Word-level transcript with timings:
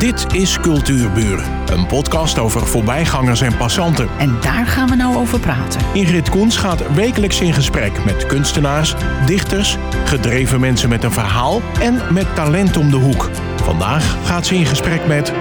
Dit 0.00 0.34
is 0.34 0.60
Cultuurburen, 0.60 1.44
een 1.72 1.86
podcast 1.86 2.38
over 2.38 2.66
voorbijgangers 2.66 3.40
en 3.40 3.56
passanten. 3.56 4.08
En 4.18 4.36
daar 4.40 4.66
gaan 4.66 4.88
we 4.88 4.94
nou 4.94 5.16
over 5.16 5.40
praten. 5.40 5.80
Ingrid 5.92 6.28
Koens 6.28 6.56
gaat 6.56 6.94
wekelijks 6.94 7.40
in 7.40 7.52
gesprek 7.52 8.04
met 8.04 8.26
kunstenaars, 8.26 8.94
dichters, 9.26 9.76
gedreven 10.04 10.60
mensen 10.60 10.88
met 10.88 11.04
een 11.04 11.12
verhaal 11.12 11.60
en 11.80 12.14
met 12.14 12.34
talent 12.34 12.76
om 12.76 12.90
de 12.90 12.96
hoek. 12.96 13.30
Vandaag 13.62 14.16
gaat 14.26 14.46
ze 14.46 14.54
in 14.54 14.66
gesprek 14.66 15.06
met 15.06 15.32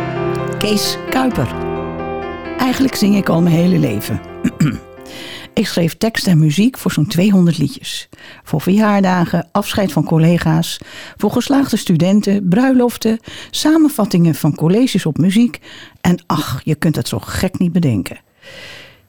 Kees 0.58 0.97
Kuiper. 1.10 1.47
Eigenlijk 2.57 2.96
zing 2.96 3.15
ik 3.15 3.29
al 3.29 3.41
mijn 3.41 3.55
hele 3.55 3.78
leven. 3.78 4.21
ik 5.60 5.67
schreef 5.67 5.97
tekst 5.97 6.28
en 6.28 6.39
muziek 6.39 6.78
voor 6.78 6.92
zo'n 6.92 7.07
200 7.07 7.57
liedjes. 7.57 8.10
Voor 8.44 8.62
verjaardagen, 8.62 9.49
afscheid 9.51 9.92
van 9.92 10.03
collega's, 10.03 10.79
voor 11.17 11.31
geslaagde 11.31 11.78
studenten, 11.78 12.47
bruiloften, 12.49 13.19
samenvattingen 13.51 14.35
van 14.35 14.56
colleges 14.56 15.06
op 15.06 15.17
muziek. 15.17 15.60
En 16.02 16.23
ach, 16.25 16.61
je 16.63 16.75
kunt 16.75 16.95
het 16.95 17.07
zo 17.07 17.20
gek 17.20 17.59
niet 17.59 17.71
bedenken. 17.71 18.20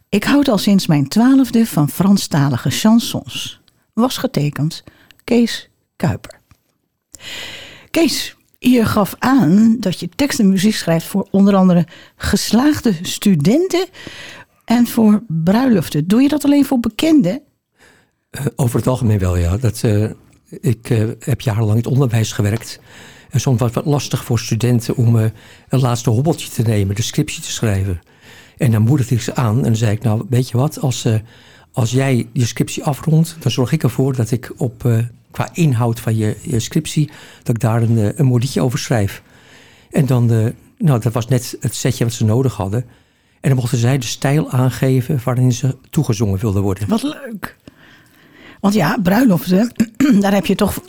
Ik 0.09 0.25
houd 0.25 0.49
al 0.49 0.59
sinds 0.59 0.87
mijn 0.87 1.09
twaalfde 1.09 1.67
van 1.67 1.89
Franstalige 1.89 2.71
chansons. 2.71 3.61
Was 3.93 4.17
getekend 4.17 4.85
Kees 5.25 5.71
Kuiper. 5.97 6.41
Kees, 7.91 8.37
je 8.59 8.85
gaf 8.85 9.15
aan 9.19 9.77
dat 9.79 10.01
je 10.01 10.09
tekst 10.09 10.39
en 10.39 10.49
muziek 10.49 10.75
schrijft 10.75 11.07
voor 11.07 11.29
onder 11.31 11.55
andere 11.55 11.87
geslaagde 12.17 12.95
studenten 13.03 13.87
en 14.71 14.87
voor 14.87 15.23
bruiloften. 15.29 16.09
Doe 16.09 16.23
je 16.23 16.29
dat 16.29 16.45
alleen 16.45 16.65
voor 16.65 16.81
bekenden? 16.81 17.43
Uh, 18.31 18.47
over 18.57 18.79
het 18.79 18.87
algemeen 18.87 19.19
wel, 19.19 19.37
ja. 19.37 19.57
Dat, 19.57 19.83
uh, 19.85 20.11
ik 20.61 20.91
uh, 20.91 21.11
heb 21.19 21.41
jarenlang 21.41 21.71
in 21.71 21.83
het 21.83 21.93
onderwijs 21.93 22.33
gewerkt. 22.33 22.81
En 23.31 23.41
soms 23.41 23.61
was 23.61 23.75
het 23.75 23.85
lastig 23.85 24.25
voor 24.25 24.39
studenten 24.39 24.97
om 24.97 25.17
een 25.17 25.81
laatste 25.81 26.11
hobbeltje 26.11 26.51
te 26.51 26.63
nemen, 26.63 26.95
de 26.95 27.03
scriptie 27.03 27.43
te 27.43 27.51
schrijven. 27.51 28.01
En 28.57 28.71
dan 28.71 28.83
moedigde 28.83 29.15
ik 29.15 29.21
ze 29.21 29.35
aan 29.35 29.65
en 29.65 29.77
zei 29.77 29.93
ik, 29.93 30.03
nou 30.03 30.25
weet 30.29 30.51
je 30.51 30.57
wat, 30.57 30.81
als, 30.81 31.07
als 31.73 31.91
jij 31.91 32.29
je 32.33 32.47
scriptie 32.47 32.85
afrondt, 32.85 33.37
dan 33.39 33.51
zorg 33.51 33.73
ik 33.73 33.83
ervoor 33.83 34.17
dat 34.17 34.31
ik 34.31 34.53
op, 34.57 35.05
qua 35.31 35.49
inhoud 35.53 36.01
van 36.01 36.17
je, 36.17 36.37
je 36.43 36.61
scriptie, 36.61 37.11
dat 37.43 37.55
ik 37.55 37.61
daar 37.61 37.83
een, 37.83 38.21
een 38.21 38.61
over 38.61 38.79
schrijf. 38.79 39.23
En 39.91 40.07
dan, 40.07 40.27
nou 40.79 41.01
dat 41.01 41.13
was 41.13 41.29
net 41.29 41.57
het 41.61 41.75
setje 41.75 42.05
wat 42.05 42.13
ze 42.13 42.25
nodig 42.25 42.55
hadden. 42.55 42.85
En 43.41 43.49
dan 43.49 43.59
mochten 43.59 43.79
zij 43.79 43.99
de 43.99 44.07
stijl 44.07 44.51
aangeven 44.51 45.21
waarin 45.25 45.53
ze 45.53 45.77
toegezongen 45.91 46.39
wilden 46.39 46.63
worden. 46.63 46.89
Wat 46.89 47.03
leuk. 47.03 47.57
Want 48.61 48.75
ja, 48.75 48.99
bruiloften, 49.03 49.73
daar 50.21 50.33
heb 50.33 50.47
je 50.47 50.55
toch 50.55 50.81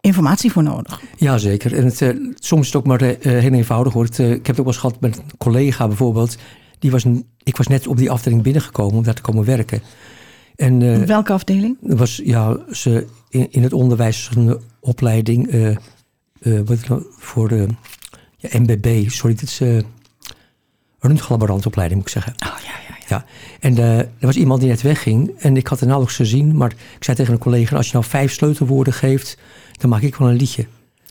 informatie 0.00 0.52
voor 0.52 0.62
nodig. 0.62 1.00
Jazeker. 1.16 1.74
En 1.74 1.84
het, 1.84 2.00
uh, 2.00 2.32
soms 2.34 2.60
is 2.60 2.66
het 2.66 2.76
ook 2.76 2.86
maar 2.86 3.02
uh, 3.02 3.16
heel 3.20 3.52
eenvoudig. 3.52 3.92
Hoor. 3.92 4.04
Het, 4.04 4.18
uh, 4.18 4.30
ik 4.30 4.46
heb 4.46 4.56
het 4.56 4.58
ook 4.58 4.64
wel 4.64 4.66
eens 4.66 4.76
gehad 4.76 5.00
met 5.00 5.16
een 5.16 5.24
collega 5.38 5.86
bijvoorbeeld. 5.86 6.36
Die 6.78 6.90
was, 6.90 7.04
ik 7.42 7.56
was 7.56 7.66
net 7.66 7.86
op 7.86 7.96
die 7.96 8.10
afdeling 8.10 8.42
binnengekomen 8.42 8.96
om 8.96 9.02
daar 9.02 9.14
te 9.14 9.22
komen 9.22 9.44
werken. 9.44 9.82
En, 10.56 11.06
Welke 11.06 11.32
afdeling? 11.32 11.76
was 11.80 12.20
ja, 12.24 12.58
ze 12.70 13.06
in, 13.28 13.46
in 13.50 13.62
het 13.62 13.72
onderwijs 13.72 14.30
een 14.36 14.58
opleiding 14.80 15.50
wat, 16.64 16.78
voor 17.18 17.48
de 17.48 17.66
ja, 18.36 18.48
MBB. 18.60 19.08
Sorry, 19.08 19.34
dit 19.34 19.42
is 19.42 19.60
röntgenlaborantopleiding 21.06 22.00
moet 22.00 22.08
ik 22.08 22.22
zeggen. 22.22 22.34
Oh 22.46 22.58
ja, 22.62 22.72
ja. 22.88 22.94
ja. 22.98 23.06
ja. 23.08 23.24
En 23.60 23.78
uh, 23.78 23.98
er 23.98 24.08
was 24.20 24.36
iemand 24.36 24.60
die 24.60 24.68
net 24.68 24.82
wegging 24.82 25.30
en 25.38 25.56
ik 25.56 25.66
had 25.66 25.78
het 25.78 25.88
nauwelijks 25.88 26.18
gezien. 26.18 26.56
Maar 26.56 26.70
ik 26.70 27.04
zei 27.04 27.16
tegen 27.16 27.32
een 27.32 27.38
collega, 27.38 27.76
als 27.76 27.86
je 27.86 27.92
nou 27.92 28.04
vijf 28.04 28.32
sleutelwoorden 28.32 28.92
geeft, 28.92 29.38
dan 29.78 29.90
maak 29.90 30.02
ik 30.02 30.16
wel 30.16 30.28
een 30.28 30.36
liedje. 30.36 30.66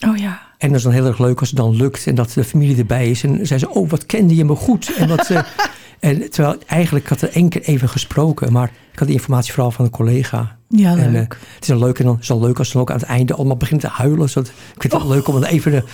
Oh 0.08 0.16
ja. 0.16 0.42
En 0.58 0.68
dat 0.68 0.76
is 0.78 0.82
dan 0.82 0.92
heel 0.92 1.06
erg 1.06 1.18
leuk 1.18 1.40
als 1.40 1.48
het 1.48 1.58
dan 1.58 1.76
lukt 1.76 2.06
en 2.06 2.14
dat 2.14 2.30
de 2.30 2.44
familie 2.44 2.76
erbij 2.76 3.10
is. 3.10 3.22
En 3.22 3.46
zei 3.46 3.58
ze, 3.58 3.70
oh 3.70 3.90
wat 3.90 4.06
kende 4.06 4.34
je 4.34 4.44
me 4.44 4.54
goed. 4.54 4.94
En, 4.96 5.08
wat, 5.08 5.30
uh, 5.30 5.40
en 6.00 6.30
terwijl 6.30 6.58
eigenlijk 6.66 7.08
had 7.08 7.20
er 7.20 7.30
één 7.32 7.48
keer 7.48 7.62
even 7.62 7.88
gesproken, 7.88 8.52
maar 8.52 8.70
ik 8.92 8.98
had 8.98 9.08
die 9.08 9.16
informatie 9.16 9.52
vooral 9.52 9.70
van 9.70 9.84
een 9.84 9.90
collega. 9.90 10.56
Ja, 10.68 10.94
leuk. 10.94 11.04
En, 11.04 11.14
uh, 11.14 11.20
het 11.28 11.38
is 11.60 11.66
dan 11.66 11.78
leuk 11.78 11.98
en 11.98 12.04
dan 12.04 12.18
is 12.20 12.28
het 12.28 12.40
leuk 12.40 12.58
als 12.58 12.68
ze 12.68 12.78
ook 12.78 12.90
aan 12.90 12.98
het 12.98 13.06
einde 13.06 13.34
allemaal 13.34 13.56
begint 13.56 13.80
te 13.80 13.88
huilen. 13.88 14.28
Zodat, 14.28 14.48
ik 14.48 14.80
vind 14.80 14.92
het 14.92 15.02
oh. 15.02 15.08
leuk 15.08 15.28
om 15.28 15.34
dan 15.40 15.44
even 15.44 15.70
de, 15.70 15.84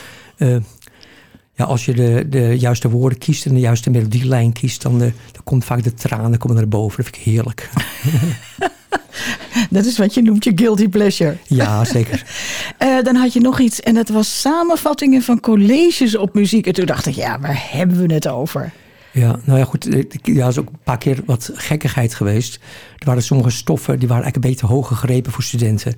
ja, 1.54 1.64
als 1.64 1.84
je 1.84 1.94
de, 1.94 2.26
de 2.28 2.58
juiste 2.58 2.90
woorden 2.90 3.18
kiest 3.18 3.46
en 3.46 3.54
de 3.54 3.60
juiste 3.60 3.90
melodielijn 3.90 4.52
kiest, 4.52 4.82
dan, 4.82 4.98
de, 4.98 5.12
dan 5.32 5.42
komt 5.44 5.64
vaak 5.64 5.82
de 5.82 5.94
tranen 5.94 6.38
komen 6.38 6.56
naar 6.56 6.68
boven. 6.68 6.96
Dat 6.96 7.06
vind 7.06 7.26
ik 7.26 7.32
heerlijk. 7.32 7.70
dat 9.70 9.84
is 9.84 9.98
wat 9.98 10.14
je 10.14 10.22
noemt 10.22 10.44
je 10.44 10.52
guilty 10.54 10.88
pleasure. 10.88 11.36
Ja, 11.46 11.84
zeker. 11.84 12.24
uh, 12.78 13.02
dan 13.06 13.14
had 13.16 13.32
je 13.32 13.40
nog 13.40 13.60
iets 13.60 13.80
en 13.80 13.94
dat 13.94 14.08
was 14.08 14.40
samenvattingen 14.40 15.22
van 15.22 15.40
colleges 15.40 16.16
op 16.16 16.34
muziek. 16.34 16.66
En 16.66 16.72
toen 16.72 16.86
dacht 16.86 17.06
ik, 17.06 17.14
ja, 17.14 17.40
waar 17.40 17.66
hebben 17.70 18.06
we 18.06 18.14
het 18.14 18.28
over? 18.28 18.72
Ja, 19.12 19.40
nou 19.44 19.58
ja, 19.58 19.64
goed. 19.64 19.88
Ja, 20.22 20.48
is 20.48 20.58
ook 20.58 20.68
een 20.68 20.78
paar 20.84 20.98
keer 20.98 21.18
wat 21.24 21.50
gekkigheid 21.54 22.14
geweest. 22.14 22.54
Er 22.98 23.06
waren 23.06 23.22
sommige 23.22 23.50
stoffen 23.50 23.98
die 23.98 24.08
waren 24.08 24.22
eigenlijk 24.22 24.44
een 24.44 24.50
beetje 24.50 24.74
hoog 24.74 24.88
gegrepen 24.88 25.32
voor 25.32 25.42
studenten. 25.42 25.94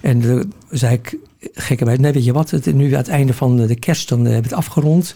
En 0.00 0.20
dan 0.20 0.52
zei 0.70 0.94
ik, 0.94 1.16
gekkerwijs, 1.52 1.98
nee 1.98 2.12
weet 2.12 2.24
je 2.24 2.32
wat, 2.32 2.50
het, 2.50 2.74
nu 2.74 2.92
aan 2.92 2.98
het 2.98 3.08
einde 3.08 3.34
van 3.34 3.56
de 3.56 3.74
kerst, 3.74 4.08
dan 4.08 4.18
hebben 4.18 4.42
we 4.42 4.48
het 4.48 4.58
afgerond. 4.58 5.14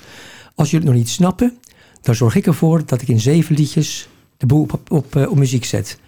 Als 0.54 0.70
jullie 0.70 0.86
het 0.86 0.94
nog 0.94 1.04
niet 1.04 1.12
snappen, 1.12 1.58
dan 2.02 2.14
zorg 2.14 2.34
ik 2.34 2.46
ervoor 2.46 2.82
dat 2.86 3.02
ik 3.02 3.08
in 3.08 3.20
zeven 3.20 3.54
liedjes 3.54 4.08
de 4.36 4.46
boel 4.46 4.62
op, 4.62 4.72
op, 4.72 4.90
op, 4.90 5.16
op 5.28 5.36
muziek 5.36 5.64
zet. 5.64 5.98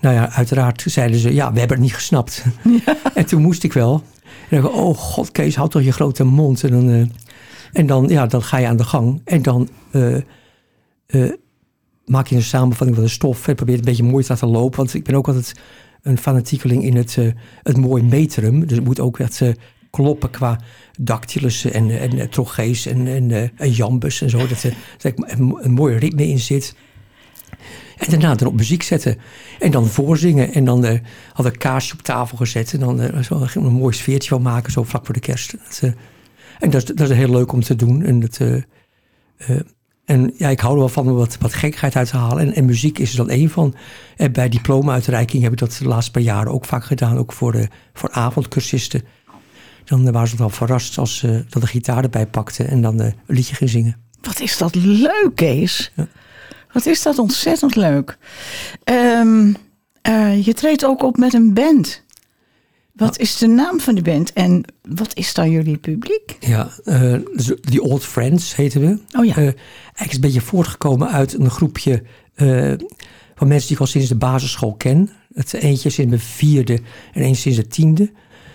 Nou 0.00 0.14
ja, 0.14 0.30
uiteraard 0.30 0.84
zeiden 0.86 1.18
ze, 1.18 1.34
ja, 1.34 1.52
we 1.52 1.58
hebben 1.58 1.76
het 1.76 1.86
niet 1.86 1.94
gesnapt. 1.94 2.44
Ja. 2.64 2.96
En 3.14 3.26
toen 3.26 3.42
moest 3.42 3.62
ik 3.62 3.72
wel. 3.72 4.02
En 4.50 4.62
dan 4.62 4.70
oh 4.72 4.96
god 4.96 5.32
Kees, 5.32 5.56
houd 5.56 5.70
toch 5.70 5.82
je 5.82 5.92
grote 5.92 6.24
mond. 6.24 6.64
En 6.64 6.70
dan, 6.70 6.88
uh, 6.88 7.06
en 7.72 7.86
dan, 7.86 8.08
ja, 8.08 8.26
dan 8.26 8.42
ga 8.42 8.56
je 8.56 8.66
aan 8.66 8.76
de 8.76 8.84
gang. 8.84 9.20
En 9.24 9.42
dan 9.42 9.68
uh, 9.92 10.16
uh, 11.06 11.32
maak 12.04 12.26
je 12.26 12.36
een 12.36 12.42
samenvatting 12.42 12.94
van 12.94 13.04
de 13.04 13.10
stof. 13.10 13.48
En 13.48 13.54
probeer 13.54 13.76
het 13.76 13.86
een 13.86 13.90
beetje 13.90 14.10
mooi 14.10 14.24
te 14.24 14.32
laten 14.32 14.48
lopen. 14.48 14.76
Want 14.76 14.94
ik 14.94 15.04
ben 15.04 15.14
ook 15.14 15.28
altijd 15.28 15.54
een 16.06 16.18
fanatiekeling 16.18 16.84
in 16.84 16.96
het, 16.96 17.16
uh, 17.16 17.32
het 17.62 17.76
mooi 17.76 18.02
metrum. 18.02 18.66
Dus 18.66 18.76
het 18.76 18.84
moet 18.84 19.00
ook 19.00 19.18
echt 19.18 19.40
uh, 19.40 19.52
kloppen 19.90 20.30
qua 20.30 20.60
dactylus 21.00 21.64
en, 21.64 21.98
en, 21.98 22.18
en 22.18 22.30
trochees 22.30 22.86
en, 22.86 23.06
en, 23.06 23.50
en 23.56 23.70
jambus 23.70 24.22
en 24.22 24.30
zo. 24.30 24.46
Dat 24.46 24.62
er 24.62 24.74
een, 25.00 25.56
een 25.60 25.72
mooi 25.72 25.96
ritme 25.96 26.28
in 26.28 26.38
zit. 26.38 26.76
En 27.96 28.10
daarna 28.10 28.34
dan 28.34 28.48
op 28.48 28.56
muziek 28.56 28.82
zetten. 28.82 29.18
En 29.58 29.70
dan 29.70 29.86
voorzingen. 29.86 30.52
En 30.52 30.64
dan 30.64 30.84
uh, 30.84 30.98
had 31.32 31.46
ik 31.46 31.58
kaarsje 31.58 31.94
op 31.94 32.02
tafel 32.02 32.36
gezet. 32.36 32.72
En 32.72 32.80
dan 32.80 33.00
uh, 33.00 33.22
zo, 33.22 33.46
een 33.54 33.72
mooi 33.72 33.94
sfeertje 33.94 34.28
van 34.28 34.42
maken, 34.42 34.72
zo 34.72 34.82
vlak 34.82 35.04
voor 35.04 35.14
de 35.14 35.20
kerst. 35.20 35.54
En 36.58 36.70
dat 36.70 36.82
is, 36.82 36.94
dat 36.94 37.10
is 37.10 37.16
heel 37.16 37.30
leuk 37.30 37.52
om 37.52 37.60
te 37.60 37.76
doen. 37.76 38.02
En 38.02 38.20
dat, 38.20 38.40
en 40.06 40.32
ja, 40.36 40.48
ik 40.48 40.60
hou 40.60 40.72
er 40.72 40.78
wel 40.78 40.88
van 40.88 41.08
om 41.08 41.14
wat, 41.14 41.36
wat 41.40 41.54
gekheid 41.54 41.96
uit 41.96 42.08
te 42.08 42.16
halen. 42.16 42.46
En, 42.46 42.54
en 42.54 42.64
muziek 42.64 42.98
is 42.98 43.10
er 43.10 43.16
dan 43.16 43.30
één 43.30 43.50
van. 43.50 43.74
En 44.16 44.32
bij 44.32 44.48
diploma-uitreiking 44.48 45.42
heb 45.42 45.52
ik 45.52 45.58
dat 45.58 45.76
de 45.78 45.88
laatste 45.88 46.10
paar 46.10 46.22
jaren 46.22 46.52
ook 46.52 46.64
vaak 46.64 46.84
gedaan. 46.84 47.18
Ook 47.18 47.32
voor, 47.32 47.52
de, 47.52 47.68
voor 47.92 48.10
avondcursisten. 48.10 49.02
Dan 49.84 50.12
waren 50.12 50.28
ze 50.28 50.36
dan 50.36 50.50
verrast 50.50 50.98
als 50.98 51.18
ze 51.18 51.28
uh, 51.28 51.62
de 51.62 51.66
gitaar 51.66 52.02
erbij 52.02 52.26
pakte 52.26 52.64
en 52.64 52.82
dan 52.82 52.98
een 52.98 53.14
liedje 53.26 53.54
ging 53.54 53.70
zingen. 53.70 53.96
Wat 54.20 54.40
is 54.40 54.58
dat 54.58 54.74
leuk, 54.74 55.30
Kees. 55.34 55.92
Ja. 55.94 56.08
Wat 56.72 56.86
is 56.86 57.02
dat 57.02 57.18
ontzettend 57.18 57.76
leuk. 57.76 58.18
Um, 58.84 59.56
uh, 60.08 60.44
je 60.44 60.54
treedt 60.54 60.84
ook 60.84 61.02
op 61.02 61.16
met 61.16 61.34
een 61.34 61.54
band. 61.54 62.04
Wat 62.96 63.18
is 63.18 63.36
de 63.36 63.46
naam 63.46 63.80
van 63.80 63.94
de 63.94 64.02
band 64.02 64.32
en 64.32 64.64
wat 64.88 65.14
is 65.14 65.34
dan 65.34 65.50
jullie 65.50 65.78
publiek? 65.78 66.36
Ja, 66.40 66.70
uh, 66.84 67.18
die 67.60 67.82
Old 67.82 68.04
Friends 68.04 68.56
heten 68.56 68.80
we. 68.80 68.98
Oh 69.18 69.24
ja. 69.24 69.36
Uh, 69.36 69.44
eigenlijk 69.44 70.08
is 70.08 70.14
een 70.14 70.20
beetje 70.20 70.40
voortgekomen 70.40 71.08
uit 71.08 71.34
een 71.38 71.50
groepje 71.50 72.02
uh, 72.36 72.72
van 73.34 73.48
mensen 73.48 73.66
die 73.66 73.76
ik 73.76 73.82
al 73.82 73.86
sinds 73.86 74.08
de 74.08 74.14
basisschool 74.14 74.74
ken. 74.74 75.10
Het 75.34 75.54
eentje 75.54 75.90
sinds 75.90 76.10
mijn 76.10 76.22
vierde 76.22 76.80
en 77.12 77.22
één 77.22 77.34
sinds 77.34 77.58
de 77.58 77.66
tiende. 77.66 78.10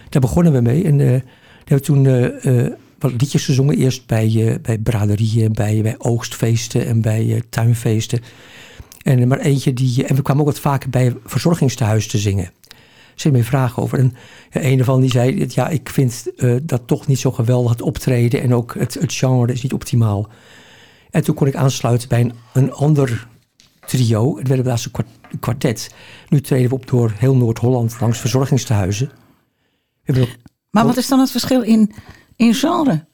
Daar 0.10 0.22
begonnen 0.22 0.54
we 0.54 0.62
mee 0.62 0.84
en 0.84 0.98
daar 0.98 1.08
hebben 1.08 1.24
we 1.66 1.80
toen 1.80 2.04
wat 3.00 3.12
liedjes 3.12 3.46
gezongen. 3.46 3.78
Eerst 3.78 4.06
bij, 4.06 4.60
bij 4.62 4.78
braderieën, 4.78 5.54
bij, 5.54 5.82
bij 5.82 5.96
oogstfeesten 5.98 6.86
en 6.86 7.02
bij 7.02 7.44
tuinfeesten. 7.50 8.20
En 9.02 9.28
maar 9.28 9.40
eentje 9.40 9.74
die. 9.74 10.06
En 10.06 10.16
we 10.16 10.22
kwamen 10.22 10.42
ook 10.42 10.50
wat 10.50 10.60
vaker 10.60 10.90
bij 10.90 11.16
verzorgingstehuis 11.26 12.08
te 12.08 12.18
zingen 12.18 12.52
zit 13.22 13.32
meer 13.32 13.44
vragen 13.44 13.84
over. 13.84 14.00
En 14.00 14.14
ja, 14.50 14.64
een 14.64 14.80
ervan 14.80 15.02
die 15.02 15.12
zei, 15.12 15.46
ja, 15.48 15.68
ik 15.68 15.90
vind 15.90 16.28
uh, 16.36 16.60
dat 16.64 16.82
toch 16.86 17.08
niet 17.08 17.20
zo 17.20 17.32
geweldig 17.32 17.72
het 17.72 17.82
optreden 17.82 18.42
en 18.42 18.54
ook 18.54 18.74
het, 18.74 18.94
het 18.94 19.14
genre 19.14 19.54
is 19.54 19.62
niet 19.62 19.74
optimaal. 19.74 20.30
En 21.10 21.24
toen 21.24 21.36
kon 21.36 21.48
ik 21.48 21.56
aansluiten 21.56 22.10
bij 22.10 22.22
een, 22.22 22.34
een 22.54 22.72
ander 22.72 23.28
trio. 23.86 24.38
Het 24.38 24.48
werd 24.48 24.66
laatst 24.66 24.90
een 25.32 25.40
kwartet. 25.40 25.94
Nu 26.30 26.42
treden 26.42 26.70
we 26.70 26.76
op 26.76 26.88
door 26.88 27.14
heel 27.18 27.36
Noord-Holland 27.36 28.00
langs 28.00 28.20
verzorgingstehuizen. 28.20 29.12
Maar 30.70 30.86
wat 30.86 30.98
is 30.98 31.08
dan 31.08 31.20
het 31.20 31.32
verschil 31.32 31.62
in, 31.62 31.94
in 32.42 32.54
genre? 32.54 33.06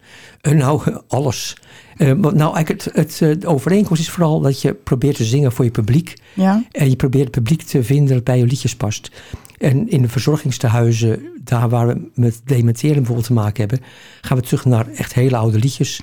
Uh, 0.42 0.54
nou, 0.54 1.02
alles. 1.08 1.56
Uh, 1.98 2.12
nou, 2.14 2.56
eigenlijk 2.56 2.70
het, 2.84 3.20
het, 3.20 3.42
de 3.42 3.48
overeenkomst 3.48 4.02
is 4.02 4.10
vooral 4.10 4.40
dat 4.40 4.62
je 4.62 4.74
probeert 4.74 5.16
te 5.16 5.24
zingen 5.24 5.52
voor 5.52 5.66
je 5.66 5.72
publiek. 5.72 6.14
Ja. 6.34 6.64
En 6.72 6.90
je 6.90 6.96
probeert 6.96 7.24
het 7.24 7.34
publiek 7.34 7.62
te 7.62 7.84
vinden 7.84 8.16
dat 8.16 8.24
bij 8.24 8.38
je 8.38 8.46
liedjes 8.46 8.76
past. 8.76 9.12
En 9.58 9.90
in 9.90 10.02
de 10.02 10.08
verzorgingstehuizen, 10.10 11.22
daar 11.44 11.70
waar 11.70 11.88
we 11.88 12.10
met 12.14 12.42
dementeren 12.46 12.96
bijvoorbeeld 12.96 13.28
te 13.28 13.34
maken 13.34 13.68
hebben, 13.68 13.88
gaan 14.22 14.38
we 14.38 14.44
terug 14.44 14.66
naar 14.66 14.88
echt 14.88 15.14
hele 15.14 15.38
oude 15.38 15.60
liedjes. 15.60 16.02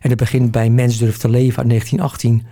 En 0.00 0.08
het 0.10 0.18
begint 0.18 0.50
bij 0.50 0.70
Mens 0.70 0.98
durft 0.98 1.20
te 1.20 1.28
leven 1.28 1.58
uit 1.58 1.68
1918. 1.68 2.46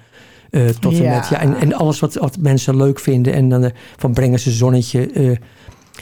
eh, 0.50 0.66
tot 0.68 0.92
en 0.92 1.02
Ja. 1.02 1.14
met, 1.14 1.28
ja, 1.28 1.40
en, 1.40 1.56
en 1.56 1.72
alles 1.74 2.00
wat, 2.00 2.14
wat 2.14 2.36
mensen 2.40 2.76
leuk 2.76 3.00
vinden. 3.00 3.32
En 3.32 3.48
dan 3.48 3.64
eh, 3.64 3.70
van 3.96 4.12
brengen 4.12 4.38
ze 4.40 4.50
zonnetje. 4.50 5.38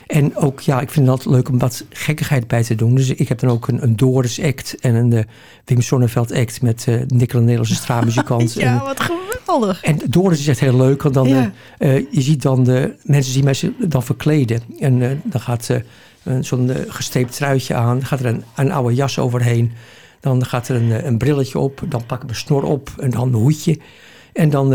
En 0.06 0.36
ook, 0.36 0.60
ja, 0.60 0.80
ik 0.80 0.90
vind 0.90 1.06
het 1.06 1.16
altijd 1.16 1.34
leuk 1.34 1.48
om 1.48 1.58
wat 1.58 1.84
gekkigheid 1.90 2.46
bij 2.46 2.62
te 2.64 2.74
doen. 2.74 2.94
Dus 2.94 3.08
ik 3.08 3.28
heb 3.28 3.38
dan 3.38 3.50
ook 3.50 3.68
een, 3.68 3.82
een 3.82 3.96
Doris 3.96 4.42
act 4.42 4.76
en 4.80 4.94
een 4.94 5.12
eh, 5.12 5.24
Wim 5.64 5.80
Sonneveld 5.80 6.32
act 6.32 6.62
met 6.62 6.84
eh 6.88 7.00
Nicola 7.06 7.40
Nederlandse 7.42 7.74
straatmuzikant. 7.74 8.56
en, 8.58 8.78
wat 8.78 9.00
geweldig. 9.00 9.82
en 9.82 9.98
Doris 10.08 10.38
is 10.40 10.48
echt 10.48 10.60
heel 10.60 10.76
leuk, 10.76 11.02
want 11.02 11.14
dan, 11.14 11.28
Ja. 11.28 11.52
eh, 11.78 11.96
je 11.96 12.20
ziet 12.20 12.42
dan 12.42 12.64
de 12.64 12.94
mensen 13.02 13.32
zien 13.32 13.54
ze 13.54 13.72
dan 13.88 14.02
verkleden. 14.02 14.60
En 14.78 15.20
dan 15.24 15.40
gaat 15.40 15.70
zo'n 16.40 16.70
gesteept 16.88 17.36
truitje 17.36 17.74
aan, 17.74 17.96
dan 17.98 18.06
gaat 18.06 18.20
er 18.20 18.26
een, 18.26 18.42
een 18.56 18.72
oude 18.72 18.94
jas 18.94 19.18
overheen. 19.18 19.72
Dan 20.20 20.44
gaat 20.46 20.68
er 20.68 20.76
een, 20.76 21.06
een 21.06 21.18
brilletje 21.18 21.58
op, 21.58 21.82
dan 21.88 22.06
pak 22.06 22.18
ik 22.18 22.24
mijn 22.24 22.36
snor 22.36 22.62
op 22.62 22.90
en 22.98 23.10
dan 23.10 23.28
een 23.28 23.34
hoedje. 23.34 23.78
En 24.32 24.50
dan, 24.50 24.72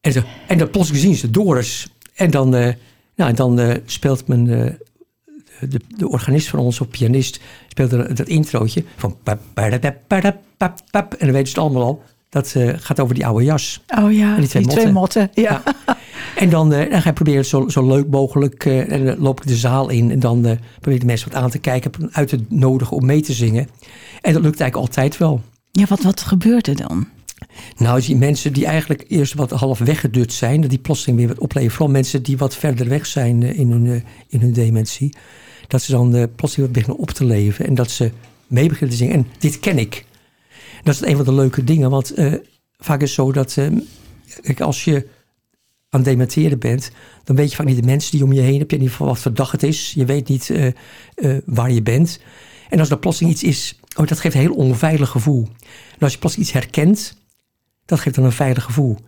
en, 0.00 0.12
zo, 0.12 0.22
en 0.46 0.58
dan 0.58 0.70
plotseling 0.70 1.04
zien 1.04 1.14
ze 1.14 1.30
Doris. 1.30 1.88
En 2.14 2.30
dan, 2.30 2.74
nou, 3.16 3.30
en 3.30 3.36
dan 3.36 3.58
eh, 3.58 3.76
speelt 3.84 4.26
men, 4.26 4.50
eh, 4.50 4.72
de, 5.70 5.80
de 5.96 6.08
organist 6.08 6.48
van 6.48 6.58
ons, 6.58 6.80
of 6.80 6.88
pianist, 6.88 7.40
speelt 7.68 7.92
er 7.92 8.14
dat 8.14 8.28
introotje 8.28 8.84
van. 8.96 9.16
En 9.24 9.80
dan 9.80 11.00
weten 11.18 11.18
ze 11.18 11.36
het 11.36 11.58
allemaal 11.58 11.82
al. 11.82 12.02
Dat 12.28 12.54
eh, 12.54 12.68
gaat 12.76 13.00
over 13.00 13.14
die 13.14 13.26
oude 13.26 13.44
jas. 13.44 13.82
Oh 13.98 14.12
ja, 14.12 14.36
En 14.36 14.40
die 14.40 14.66
twee 14.66 14.92
motten. 14.92 15.30
Ja. 15.34 15.62
En 16.36 16.50
dan, 16.50 16.70
dan 16.70 17.02
ga 17.02 17.08
je 17.08 17.12
proberen 17.12 17.44
zo, 17.44 17.68
zo 17.68 17.86
leuk 17.86 18.08
mogelijk. 18.08 18.64
en 18.64 19.04
dan 19.04 19.18
loop 19.18 19.40
ik 19.40 19.46
de 19.46 19.56
zaal 19.56 19.88
in. 19.88 20.10
En 20.10 20.20
dan 20.20 20.40
probeer 20.40 20.94
ik 20.94 21.00
de 21.00 21.06
mensen 21.06 21.32
wat 21.32 21.42
aan 21.42 21.50
te 21.50 21.58
kijken. 21.58 21.92
Uit 22.12 22.28
te 22.28 22.44
nodigen 22.48 22.96
om 22.96 23.06
mee 23.06 23.20
te 23.20 23.32
zingen. 23.32 23.68
En 24.20 24.32
dat 24.32 24.42
lukt 24.42 24.60
eigenlijk 24.60 24.76
altijd 24.76 25.16
wel. 25.16 25.40
ja, 25.70 25.84
wat, 25.88 26.02
wat 26.02 26.20
gebeurt 26.20 26.66
er 26.66 26.76
dan? 26.76 27.06
Nou, 27.76 28.02
je 28.04 28.16
mensen 28.16 28.52
die 28.52 28.66
eigenlijk 28.66 29.04
eerst 29.08 29.34
wat 29.34 29.50
half 29.50 29.78
weggedut 29.78 30.32
zijn. 30.32 30.60
Dat 30.60 30.70
die 30.70 30.78
plotseling 30.78 31.18
weer 31.18 31.28
wat 31.28 31.38
opleven. 31.38 31.70
Vooral 31.70 31.92
mensen 31.92 32.22
die 32.22 32.36
wat 32.38 32.56
verder 32.56 32.88
weg 32.88 33.06
zijn 33.06 33.42
eh, 33.42 33.58
in 33.58 33.70
hun, 33.70 33.86
eh, 33.86 34.00
in 34.28 34.40
hun 34.40 34.52
dementie. 34.52 35.14
Dat 35.68 35.82
ze 35.82 35.92
dan 35.92 36.14
eh, 36.14 36.24
plotseling 36.36 36.72
wat 36.72 36.82
beginnen 36.82 37.08
op 37.08 37.10
te 37.10 37.24
leven. 37.24 37.66
En 37.66 37.74
dat 37.74 37.90
ze 37.90 38.10
mee 38.46 38.68
beginnen 38.68 38.90
te 38.90 39.02
zingen. 39.02 39.14
En 39.14 39.26
dit 39.38 39.60
ken 39.60 39.78
ik. 39.78 40.04
Dat 40.82 40.94
is 40.94 41.00
een 41.02 41.16
van 41.16 41.24
de 41.24 41.34
leuke 41.34 41.64
dingen. 41.64 41.90
Want 41.90 42.14
vaak 42.78 43.00
is 43.00 43.16
het 43.16 43.18
zo 43.18 43.32
dat... 43.32 43.56
eh, 43.56 43.66
kijk, 44.42 44.60
als 44.60 44.84
je 44.84 45.08
aan 45.90 46.02
dementeren 46.02 46.58
bent... 46.58 46.90
dan 47.24 47.36
weet 47.36 47.50
je 47.50 47.56
vaak 47.56 47.66
niet 47.66 47.80
de 47.80 47.86
mensen 47.86 48.10
die 48.10 48.24
om 48.24 48.32
je 48.32 48.40
heen 48.40 48.58
hebt. 48.58 48.70
Je 48.70 48.76
weet 48.78 48.86
niet 48.86 48.96
wat 48.96 49.18
voor 49.18 49.34
dag 49.34 49.50
het 49.50 49.62
is. 49.62 49.92
Je 49.94 50.04
weet 50.04 50.28
niet 50.28 50.52
waar 51.44 51.70
je 51.70 51.82
bent. 51.82 52.20
En 52.70 52.78
als 52.78 52.90
er 52.90 52.98
plotseling 52.98 53.34
iets 53.34 53.42
is... 53.42 53.80
Oh, 53.96 54.06
dat 54.06 54.20
geeft 54.20 54.34
een 54.34 54.40
heel 54.40 54.54
onveilig 54.54 55.08
gevoel. 55.08 55.48
En 55.92 55.98
als 55.98 56.12
je 56.12 56.18
plotseling 56.18 56.50
iets 56.50 56.58
herkent... 56.58 57.21
dat 57.92 58.00
geeft 58.00 58.16
dan 58.16 58.24
een 58.24 58.32
veilig 58.32 58.64
gevoel. 58.64 58.98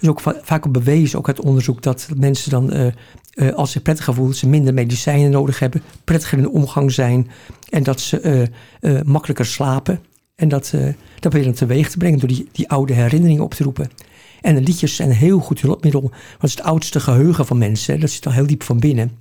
Is 0.00 0.08
ook 0.08 0.20
va- 0.20 0.40
vaak 0.42 0.72
bewezen, 0.72 1.18
ook 1.18 1.26
uit 1.26 1.40
onderzoek... 1.40 1.82
dat 1.82 2.08
mensen 2.16 2.50
dan, 2.50 2.72
eh, 2.72 2.86
eh, 3.30 3.54
als 3.54 3.70
ze 3.70 3.80
prettig 3.80 4.14
voelen... 4.14 4.36
ze 4.36 4.48
minder 4.48 4.74
medicijnen 4.74 5.30
nodig 5.30 5.58
hebben... 5.58 5.82
prettiger 6.04 6.38
in 6.38 6.44
de 6.44 6.50
omgang 6.50 6.92
zijn... 6.92 7.30
en 7.70 7.82
dat 7.82 8.00
ze 8.00 8.48
eh, 8.80 9.00
makkelijker 9.02 9.46
slapen... 9.46 10.00
En 10.34 10.48
dat, 10.48 10.74
dat 11.18 11.32
je 11.32 11.42
dan 11.42 11.52
teweeg 11.52 11.90
te 11.90 11.96
brengen 11.96 12.18
door 12.18 12.28
die, 12.28 12.48
die 12.52 12.68
oude 12.68 12.92
herinneringen 12.92 13.42
op 13.42 13.54
te 13.54 13.64
roepen. 13.64 13.90
En 14.40 14.54
de 14.54 14.60
liedjes 14.60 14.96
zijn 14.96 15.08
een 15.08 15.14
heel 15.14 15.38
goed 15.38 15.60
hulpmiddel. 15.60 16.10
Want 16.38 16.52
het 16.52 16.62
oudste 16.62 17.00
geheugen 17.00 17.46
van 17.46 17.58
mensen. 17.58 18.00
Dat 18.00 18.10
zit 18.10 18.26
al 18.26 18.32
heel 18.32 18.46
diep 18.46 18.62
van 18.62 18.78
binnen. 18.78 19.18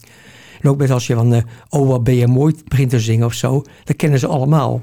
En 0.61 0.69
ook 0.69 0.77
met 0.77 0.91
als 0.91 1.07
je 1.07 1.15
van, 1.15 1.43
oh 1.69 1.88
wat 1.88 2.03
ben 2.03 2.15
je 2.15 2.27
mooi 2.27 2.55
begint 2.67 2.89
te 2.89 2.99
zingen 2.99 3.25
of 3.25 3.33
zo. 3.33 3.63
Dat 3.83 3.95
kennen 3.95 4.19
ze 4.19 4.27
allemaal. 4.27 4.81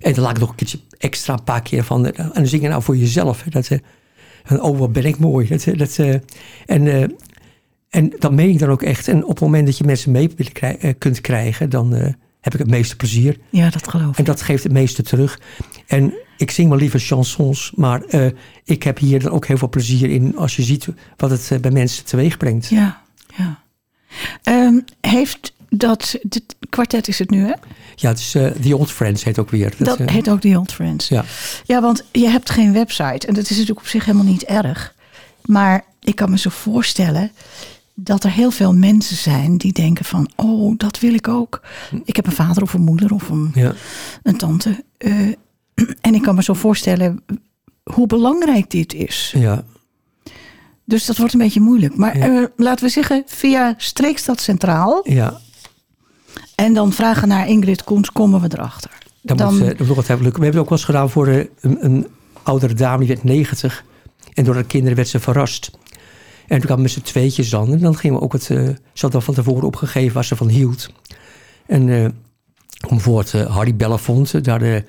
En 0.00 0.12
dan 0.14 0.22
laat 0.24 0.32
ik 0.34 0.38
nog 0.40 0.48
een 0.50 0.54
keertje 0.54 0.80
extra 0.98 1.34
een 1.34 1.44
paar 1.44 1.62
keer 1.62 1.84
van. 1.84 2.06
eh, 2.06 2.24
en 2.24 2.30
dan 2.32 2.46
zing 2.46 2.62
je 2.62 2.68
nou 2.68 2.82
voor 2.82 2.96
jezelf. 2.96 3.44
hè, 3.44 3.50
Dat, 3.50 3.68
van, 4.44 4.60
oh 4.60 4.78
wat 4.78 4.92
ben 4.92 5.04
ik 5.04 5.18
mooi. 5.18 5.48
Dat, 5.48 5.66
dat, 5.76 5.98
en, 6.66 6.86
eh, 6.86 7.04
en 7.90 8.12
dat 8.18 8.32
meen 8.32 8.48
ik 8.50 8.58
dan 8.58 8.70
ook 8.70 8.82
echt. 8.82 9.08
En 9.08 9.22
op 9.22 9.28
het 9.30 9.40
moment 9.40 9.66
dat 9.66 9.78
je 9.78 9.84
mensen 9.84 10.12
mee 10.12 10.34
eh, 10.60 10.94
kunt 10.98 11.20
krijgen. 11.20 11.70
Dan 11.70 11.92
heb 12.40 12.52
ik 12.54 12.58
het 12.58 12.70
meeste 12.70 12.96
plezier. 12.96 13.38
Ja, 13.50 13.70
dat 13.70 13.88
geloof 13.88 14.14
En 14.14 14.20
ik. 14.20 14.26
dat 14.26 14.42
geeft 14.42 14.62
het 14.62 14.72
meeste 14.72 15.02
terug. 15.02 15.40
En 15.86 16.12
ik 16.36 16.50
zing 16.50 16.68
wel 16.68 16.78
liever 16.78 17.00
chansons, 17.00 17.72
maar 17.76 18.02
ik 18.64 18.82
heb 18.82 18.98
hier 18.98 19.20
dan 19.22 19.32
ook 19.32 19.46
heel 19.46 19.58
veel 19.58 19.68
plezier 19.68 20.10
in 20.10 20.36
als 20.36 20.56
je 20.56 20.62
ziet 20.62 20.88
wat 21.16 21.30
het 21.30 21.58
bij 21.60 21.70
mensen 21.70 22.04
teweeg 22.04 22.36
brengt. 22.36 22.68
Ja, 22.68 23.02
ja. 23.36 23.62
Ehm, 24.42 24.80
heeft 25.00 25.52
dat, 25.70 26.18
dit 26.22 26.56
kwartet 26.68 27.08
is 27.08 27.18
het 27.18 27.30
nu 27.30 27.46
hè? 27.46 27.54
Ja, 27.94 28.08
het 28.08 28.18
is 28.18 28.34
eh, 28.34 28.46
The 28.46 28.76
Old 28.76 28.90
Friends 28.90 29.24
heet 29.24 29.38
ook 29.38 29.50
weer. 29.50 29.74
Dat 29.78 29.98
eh, 29.98 30.06
heet 30.06 30.30
ook 30.30 30.40
The 30.40 30.58
Old 30.58 30.72
Friends. 30.72 31.08
Ja. 31.08 31.24
Ja, 31.64 31.80
want 31.80 32.04
je 32.12 32.28
hebt 32.28 32.50
geen 32.50 32.72
website. 32.72 33.26
En 33.26 33.34
dat 33.34 33.42
is 33.44 33.50
natuurlijk 33.50 33.78
op 33.80 33.86
zich 33.86 34.04
helemaal 34.04 34.26
niet 34.26 34.42
erg. 34.44 34.94
Maar 35.44 35.84
ik 36.00 36.16
kan 36.16 36.30
me 36.30 36.38
zo 36.38 36.50
voorstellen 36.50 37.30
dat 37.94 38.24
er 38.24 38.30
heel 38.30 38.50
veel 38.50 38.74
mensen 38.74 39.16
zijn 39.16 39.56
die 39.56 39.72
denken 39.72 40.04
van... 40.04 40.30
oh, 40.36 40.74
dat 40.78 41.00
wil 41.00 41.14
ik 41.14 41.28
ook. 41.28 41.62
Ik 42.04 42.16
heb 42.16 42.26
een 42.26 42.32
vader 42.32 42.62
of 42.62 42.72
een 42.74 42.80
moeder 42.84 43.14
of 43.14 43.28
een, 43.28 43.50
ja. 43.54 43.74
een 44.22 44.36
tante. 44.36 44.84
Eh, 44.98 45.12
en 46.00 46.14
ik 46.14 46.22
kan 46.22 46.34
me 46.34 46.42
zo 46.42 46.54
voorstellen 46.54 47.22
hoe 47.82 48.06
belangrijk 48.06 48.70
dit 48.70 48.94
is. 48.94 49.34
ja. 49.36 49.64
Dus 50.84 51.04
dat 51.06 51.16
wordt 51.16 51.32
een 51.32 51.38
beetje 51.38 51.60
moeilijk. 51.60 51.96
Maar 51.96 52.18
Ja. 52.18 52.48
laten 52.56 52.84
we 52.84 52.90
zeggen, 52.90 53.22
via 53.26 53.74
Streekstad 53.76 54.40
Centraal... 54.40 55.00
ja. 55.04 55.40
En 56.60 56.74
dan 56.74 56.92
vragen 56.92 57.28
naar 57.28 57.48
Ingrid 57.48 57.84
Koens, 57.84 58.12
komen 58.12 58.40
we 58.40 58.48
erachter. 58.52 58.90
Dat, 59.22 59.38
Dan- 59.38 59.58
moet, 59.58 59.78
dat 59.78 59.86
moet 59.86 60.08
lukken. 60.08 60.18
We 60.18 60.22
hebben 60.22 60.44
het 60.44 60.56
ook 60.58 60.68
wel 60.68 60.78
eens 60.78 60.84
gedaan 60.84 61.10
voor 61.10 61.26
eh, 61.26 61.44
een, 61.60 61.84
een 61.84 62.06
oudere 62.42 62.74
dame, 62.74 62.98
die 62.98 63.08
werd 63.08 63.24
90. 63.24 63.84
En 64.34 64.44
door 64.44 64.54
haar 64.54 64.64
kinderen 64.64 64.96
werd 64.96 65.08
ze 65.08 65.20
verrast. 65.20 65.70
En 66.46 66.56
toen 66.56 66.66
kwamen 66.66 66.76
we 66.76 66.82
met 66.82 66.90
z'n 66.90 67.00
tweetjes 67.00 67.50
dan. 67.50 67.72
En 67.72 67.78
dan 67.78 67.96
gingen 67.96 68.16
we 68.16 68.22
ook 68.22 68.32
het... 68.32 68.50
eh, 68.50 68.68
ze 68.92 69.04
had 69.06 69.14
al 69.14 69.20
van 69.20 69.34
tevoren 69.34 69.66
opgegeven 69.66 70.14
waar 70.14 70.24
ze 70.24 70.36
van 70.36 70.48
hield. 70.48 70.88
En 71.66 71.88
eh, 71.88 72.04
om 72.88 72.96
bijvoorbeeld 72.96 73.34
eh, 73.34 73.54
Harry 73.56 73.74
Belafonte, 73.76 74.40
daar, 74.40 74.84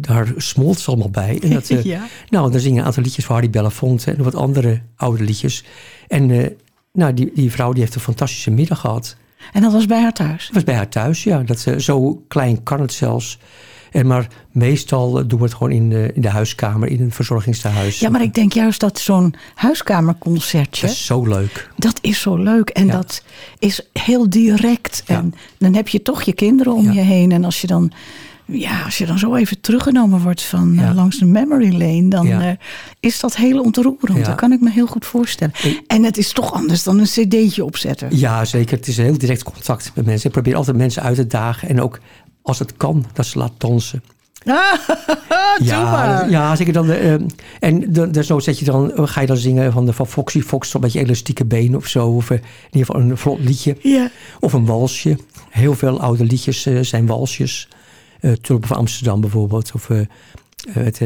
daar 0.00 0.32
smolt 0.36 0.78
ze 0.78 0.88
allemaal 0.90 1.10
bij. 1.10 1.38
En 1.42 1.50
dat, 1.50 1.68
Ja. 1.82 2.06
Nou, 2.28 2.50
dan 2.50 2.60
zingen 2.60 2.78
een 2.78 2.84
aantal 2.84 3.02
liedjes 3.02 3.24
van 3.24 3.34
Harry 3.34 3.50
Belafonte 3.50 4.10
en 4.10 4.22
wat 4.22 4.34
andere 4.34 4.80
oude 4.96 5.24
liedjes. 5.24 5.64
En 6.08 6.56
nou, 6.92 7.14
die, 7.14 7.30
die 7.34 7.50
vrouw 7.50 7.72
die 7.72 7.80
heeft 7.82 7.94
een 7.94 8.00
fantastische 8.00 8.50
middag 8.50 8.80
gehad. 8.80 9.16
En 9.52 9.62
dat 9.62 9.72
was 9.72 9.86
bij 9.86 10.00
haar 10.00 10.12
thuis. 10.12 10.44
Het 10.44 10.54
was 10.54 10.64
bij 10.64 10.74
haar 10.74 10.88
thuis, 10.88 11.22
ja. 11.24 11.38
Dat, 11.42 11.58
ze 11.58 11.80
zo 11.80 12.22
klein 12.28 12.62
kan 12.62 12.80
het 12.80 12.92
zelfs. 12.92 13.38
En 13.92 14.06
maar 14.06 14.28
meestal 14.52 15.18
eh, 15.18 15.24
doen 15.26 15.38
we 15.38 15.44
het 15.44 15.54
gewoon 15.54 15.72
in 15.72 15.88
de, 15.88 16.10
in 16.14 16.20
de 16.22 16.28
huiskamer, 16.28 16.88
in 16.88 17.00
een 17.00 17.12
verzorgingstehuis. 17.12 17.98
Ja, 18.00 18.08
maar 18.08 18.22
ik 18.22 18.34
denk 18.34 18.52
juist 18.52 18.80
dat 18.80 18.98
zo'n 18.98 19.34
huiskamerconcertje... 19.54 20.86
Dat 20.86 20.90
is 20.96 21.06
zo 21.06 21.24
leuk. 21.26 21.70
Dat 21.76 21.98
is 22.02 22.20
zo 22.20 22.36
leuk 22.36 22.68
en 22.68 22.86
Ja. 22.86 22.92
dat 22.92 23.22
is 23.58 23.80
heel 23.92 24.30
direct. 24.30 25.02
Ja. 25.06 25.16
En 25.16 25.34
dan 25.58 25.74
heb 25.74 25.88
je 25.88 26.02
toch 26.02 26.22
je 26.22 26.32
kinderen 26.32 26.72
om 26.72 26.84
Ja. 26.84 26.92
je 26.92 27.00
heen. 27.00 27.32
En 27.32 27.44
als 27.44 27.60
je 27.60 27.66
dan, 27.66 27.92
ja, 28.46 28.82
als 28.82 28.98
je 28.98 29.06
dan 29.06 29.18
zo 29.18 29.34
even 29.34 29.60
teruggenomen 29.60 30.20
wordt 30.20 30.42
van 30.42 30.70
eh, 30.76 30.84
Ja. 30.84 30.94
langs 30.94 31.18
de 31.18 31.24
memory 31.24 31.72
lane, 31.72 32.08
dan 32.08 32.26
Ja. 32.26 32.40
eh, 32.40 32.56
is 33.00 33.20
dat 33.20 33.36
heel 33.36 33.60
ontroerend. 33.60 34.18
Ja. 34.18 34.22
Dat 34.24 34.34
kan 34.34 34.52
ik 34.52 34.60
me 34.60 34.70
heel 34.70 34.86
goed 34.86 35.06
voorstellen. 35.06 35.54
Ik- 35.62 35.82
En 35.86 36.04
het 36.04 36.16
is 36.16 36.32
toch 36.32 36.52
anders 36.52 36.82
dan 36.82 36.98
een 36.98 37.04
cd'tje 37.06 37.64
opzetten. 37.64 38.08
Ja, 38.16 38.44
zeker. 38.44 38.76
Het 38.76 38.86
is 38.88 38.96
een 38.96 39.04
heel 39.04 39.18
direct 39.18 39.42
contact 39.42 39.92
met 39.94 40.04
mensen. 40.06 40.26
Ik 40.26 40.32
probeer 40.32 40.56
altijd 40.56 40.76
mensen 40.76 41.02
uit 41.02 41.16
te 41.16 41.26
dagen. 41.26 41.68
En 41.68 41.80
ook 41.80 42.00
als 42.42 42.58
het 42.58 42.76
kan, 42.76 43.04
dat 43.12 43.26
ze 43.26 43.38
laat 43.38 43.52
dansen. 43.58 44.02
Ja, 45.62 45.90
maar. 45.90 46.30
ja, 46.30 46.56
zeker 46.56 46.72
dan. 46.72 46.90
eh, 46.90 47.12
en 47.60 47.92
dan, 47.92 48.12
dan 48.12 48.24
zo 48.24 48.38
zet 48.38 48.58
je 48.58 48.64
dan, 48.64 48.92
ga 48.94 49.20
je 49.20 49.26
dan 49.26 49.36
zingen 49.36 49.72
van, 49.72 49.86
de, 49.86 49.92
van 49.92 50.06
Foxy 50.06 50.40
Fox, 50.40 50.74
een 50.74 50.80
beetje 50.80 51.00
elastieke 51.00 51.44
been 51.44 51.76
of 51.76 51.86
zo. 51.86 52.08
Of 52.08 52.30
in 52.30 52.40
ieder 52.70 52.86
geval 52.86 53.00
een 53.00 53.16
vlot 53.18 53.38
liedje. 53.40 53.76
Ja. 53.82 54.10
Of 54.40 54.52
een 54.52 54.66
walsje. 54.66 55.18
Heel 55.50 55.74
veel 55.74 56.00
oude 56.00 56.24
liedjes 56.24 56.62
zijn 56.80 57.06
walsjes. 57.06 57.68
Eh 58.26 58.32
Tulpen 58.32 58.68
van 58.68 58.76
Amsterdam 58.76 59.20
bijvoorbeeld. 59.20 59.72
Of 59.74 59.90
eh, 59.90 60.00
eh, 60.00 60.06
het, 60.74 61.02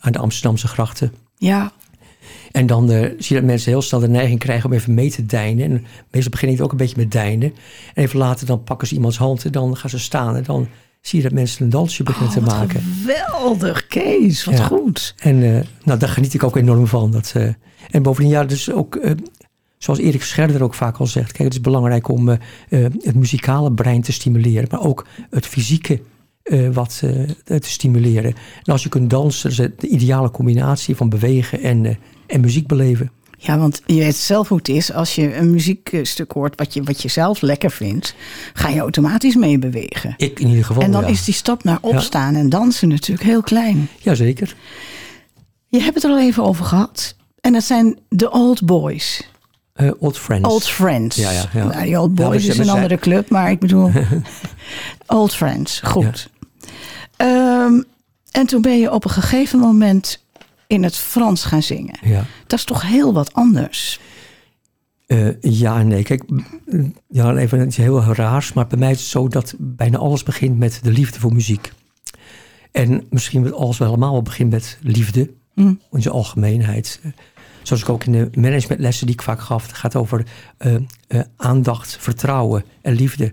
aan 0.00 0.12
de 0.12 0.18
Amsterdamse 0.18 0.68
grachten. 0.68 1.12
ja, 1.38 1.72
En 2.52 2.66
dan 2.66 2.88
zie 2.88 3.14
je 3.18 3.34
dat 3.34 3.42
mensen 3.42 3.70
heel 3.70 3.82
snel 3.82 4.00
de 4.00 4.08
neiging 4.08 4.38
krijgen 4.38 4.70
om 4.70 4.76
even 4.76 4.94
mee 4.94 5.10
te 5.10 5.26
deinen. 5.26 5.64
En 5.70 5.86
meestal 6.10 6.30
beginnen 6.30 6.56
het 6.56 6.64
ook 6.64 6.70
een 6.72 6.76
beetje 6.78 6.96
met 6.96 7.12
deinen. 7.12 7.52
En 7.94 8.02
even 8.04 8.18
later 8.18 8.46
dan 8.46 8.64
pakken 8.64 8.88
ze 8.88 8.94
iemands 8.94 9.16
hand 9.18 9.44
en 9.44 9.52
dan 9.52 9.76
gaan 9.76 9.90
ze 9.90 9.98
staan. 9.98 10.36
En 10.36 10.42
dan 10.42 10.68
zie 11.00 11.18
je 11.18 11.24
dat 11.24 11.34
mensen 11.34 11.64
een 11.64 11.70
dansje 11.70 12.02
beginnen 12.02 12.28
Oh, 12.28 12.34
te 12.34 12.44
wat 12.44 12.58
maken. 12.58 12.82
geweldig, 12.82 13.86
Kees. 13.86 14.44
Wat 14.44 14.58
Ja. 14.58 14.64
goed. 14.64 15.14
En 15.18 15.38
nou, 15.84 15.98
daar 15.98 16.08
geniet 16.08 16.34
ik 16.34 16.42
ook 16.44 16.56
enorm 16.56 16.86
van. 16.86 17.10
Dat, 17.10 17.34
en 17.90 18.02
bovendien, 18.02 18.32
ja, 18.32 18.44
dus 18.44 18.70
ook, 18.72 19.00
zoals 19.78 19.98
Erik 19.98 20.22
Scherder 20.22 20.62
ook 20.62 20.74
vaak 20.74 20.96
al 20.96 21.06
zegt. 21.06 21.32
Kijk, 21.32 21.44
het 21.44 21.52
is 21.52 21.60
belangrijk 21.60 22.08
om 22.08 22.28
het 22.68 23.14
muzikale 23.14 23.72
brein 23.72 24.02
te 24.02 24.12
stimuleren. 24.12 24.68
Maar 24.70 24.82
ook 24.82 25.06
het 25.30 25.46
fysieke 25.46 26.00
eh, 26.44 26.68
wat 26.72 27.02
eh, 27.04 27.58
te 27.58 27.70
stimuleren. 27.70 28.34
En 28.62 28.72
als 28.72 28.82
je 28.82 28.88
kunt 28.88 29.10
dansen, 29.10 29.50
is 29.50 29.58
het 29.58 29.80
de 29.80 29.88
ideale 29.88 30.30
combinatie 30.30 30.96
van 30.96 31.08
bewegen 31.08 31.62
en, 31.62 31.86
eh, 31.86 31.94
en 32.26 32.40
muziek 32.40 32.66
beleven. 32.66 33.10
Ja, 33.38 33.58
want 33.58 33.82
je 33.86 33.94
weet 33.94 34.16
zelf 34.16 34.48
hoe 34.48 34.58
het 34.58 34.68
is. 34.68 34.92
Als 34.92 35.14
je 35.14 35.36
een 35.36 35.50
muziekstuk 35.50 36.32
hoort 36.32 36.56
wat 36.56 36.74
je, 36.74 36.82
wat 36.82 37.02
je 37.02 37.08
zelf 37.08 37.40
lekker 37.40 37.70
vindt, 37.70 38.14
ga 38.52 38.68
je 38.68 38.80
automatisch 38.80 39.34
meebewegen. 39.34 40.14
Ik 40.16 40.40
in 40.40 40.48
ieder 40.48 40.64
geval. 40.64 40.82
En 40.82 40.90
dan 40.90 41.02
ja. 41.02 41.08
is 41.08 41.24
die 41.24 41.34
stap 41.34 41.64
naar 41.64 41.78
opstaan 41.80 42.34
en 42.34 42.48
dansen 42.48 42.88
natuurlijk 42.88 43.28
heel 43.28 43.42
klein. 43.42 43.88
Jazeker. 44.00 44.56
Je 45.68 45.80
hebt 45.80 45.94
het 45.94 46.04
er 46.04 46.10
al 46.10 46.20
even 46.20 46.44
over 46.44 46.64
gehad. 46.64 47.16
En 47.40 47.52
dat 47.52 47.64
zijn 47.64 47.98
de 48.08 48.30
Old 48.30 48.64
Boys. 48.64 49.28
Old 49.98 50.18
Friends. 50.18 50.48
Old 50.48 50.68
Friends. 50.68 51.16
Ja, 51.16 51.30
ja, 51.30 51.44
ja. 51.52 51.64
Nou, 51.64 51.84
die 51.84 52.00
Old 52.00 52.18
Ja, 52.18 52.28
Boys 52.28 52.46
is 52.46 52.58
een 52.58 52.70
andere 52.70 52.96
club, 52.96 53.30
maar 53.30 53.50
ik 53.50 53.58
bedoel... 53.58 53.90
Old 55.06 55.34
Friends, 55.34 55.80
goed. 55.80 56.30
Ehm, 57.24 57.82
en 58.30 58.46
toen 58.46 58.62
ben 58.62 58.78
je 58.78 58.92
op 58.92 59.04
een 59.04 59.10
gegeven 59.10 59.58
moment 59.58 60.24
in 60.66 60.82
het 60.82 60.96
Frans 60.96 61.44
gaan 61.44 61.62
zingen. 61.62 61.98
Ja. 62.02 62.24
Dat 62.46 62.58
is 62.58 62.64
toch 62.64 62.82
heel 62.82 63.12
wat 63.12 63.32
anders? 63.32 64.00
Eh, 65.06 65.40
ja 65.40 65.78
en 65.78 65.88
nee. 65.88 66.02
Kijk, 66.02 66.30
mm, 66.30 66.94
ja, 67.08 67.36
even 67.36 67.66
iets 67.66 67.76
heel 67.76 68.02
raars. 68.02 68.52
Maar 68.52 68.66
bij 68.66 68.78
mij 68.78 68.90
is 68.90 68.98
het 68.98 69.08
zo 69.08 69.28
dat 69.28 69.54
bijna 69.58 69.98
alles 69.98 70.22
begint 70.22 70.58
met 70.58 70.80
de 70.82 70.90
liefde 70.90 71.20
voor 71.20 71.32
muziek. 71.32 71.72
En 72.72 73.06
misschien 73.10 73.42
met 73.42 73.52
alles 73.52 73.78
wel 73.78 73.88
helemaal 73.88 74.12
wel 74.12 74.22
begint 74.22 74.50
met 74.50 74.78
liefde. 74.82 75.30
Mm. 75.54 75.80
In 75.92 76.02
zijn 76.02 76.14
algemeenheid. 76.14 77.00
Eh, 77.02 77.10
Zoals 77.62 77.82
ik 77.82 77.88
ook 77.88 78.04
in 78.04 78.12
de 78.12 78.28
managementlessen 78.40 79.06
die 79.06 79.14
ik 79.14 79.22
vaak 79.22 79.40
gaf. 79.40 79.66
Het 79.66 79.76
gaat 79.76 79.96
over 79.96 80.26
eh, 80.56 80.74
aandacht, 81.36 81.96
vertrouwen 82.00 82.64
en 82.82 82.94
liefde. 82.94 83.32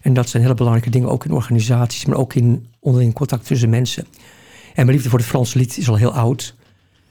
En 0.00 0.14
dat 0.14 0.28
zijn 0.28 0.42
hele 0.42 0.54
belangrijke 0.54 0.90
dingen. 0.90 1.08
Ook 1.08 1.24
in 1.24 1.32
organisaties, 1.32 2.04
maar 2.04 2.16
ook 2.16 2.34
in 2.34 2.66
onderling 2.78 3.14
contact 3.14 3.46
tussen 3.46 3.70
mensen. 3.70 4.06
En 4.74 4.84
mijn 4.84 4.90
liefde 4.90 5.08
voor 5.08 5.18
het 5.18 5.28
Franse 5.28 5.58
lied 5.58 5.78
is 5.78 5.88
al 5.88 5.96
heel 5.96 6.12
oud. 6.14 6.54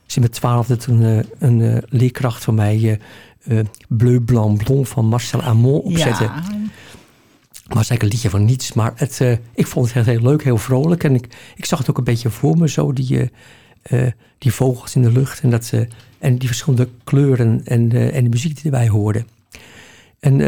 Sinds 0.06 0.28
mijn 0.28 0.40
twaalfde 0.40 0.76
toen 0.76 1.02
eh, 1.02 1.18
een 1.38 1.60
eh, 1.62 1.82
leerkracht 1.88 2.44
van 2.44 2.54
mij... 2.54 3.00
eh, 3.44 3.58
Bleu 3.88 4.20
Blanc 4.20 4.64
Blond 4.64 4.88
van 4.88 5.06
Marcel 5.06 5.42
Amont 5.42 5.84
opzette. 5.84 6.22
Ja, 6.24 6.30
Maar 6.30 7.78
het 7.78 7.90
is 7.90 7.90
eigenlijk 7.90 8.02
een 8.02 8.08
liedje 8.08 8.30
van 8.30 8.44
niets. 8.44 8.72
Maar 8.72 8.92
het, 8.94 9.20
ik 9.54 9.66
vond 9.66 9.86
het 9.86 9.96
echt 9.96 10.06
heel 10.06 10.20
leuk, 10.20 10.44
heel 10.44 10.58
vrolijk. 10.58 11.04
En 11.04 11.14
ik, 11.14 11.26
ik 11.56 11.64
zag 11.64 11.78
het 11.78 11.90
ook 11.90 11.98
een 11.98 12.04
beetje 12.04 12.30
voor 12.30 12.58
me, 12.58 12.68
zo 12.68 12.92
die, 12.92 13.30
die 14.38 14.52
vogels 14.52 14.94
in 14.94 15.02
de 15.02 15.12
lucht. 15.12 15.40
En, 15.40 15.50
dat, 15.50 15.72
en 16.18 16.36
die 16.38 16.48
verschillende 16.48 16.88
kleuren 17.04 17.60
en, 17.64 18.12
en 18.12 18.24
de 18.24 18.30
muziek 18.30 18.54
die 18.54 18.64
erbij 18.64 18.88
hoorde. 18.88 19.24
En 20.20 20.38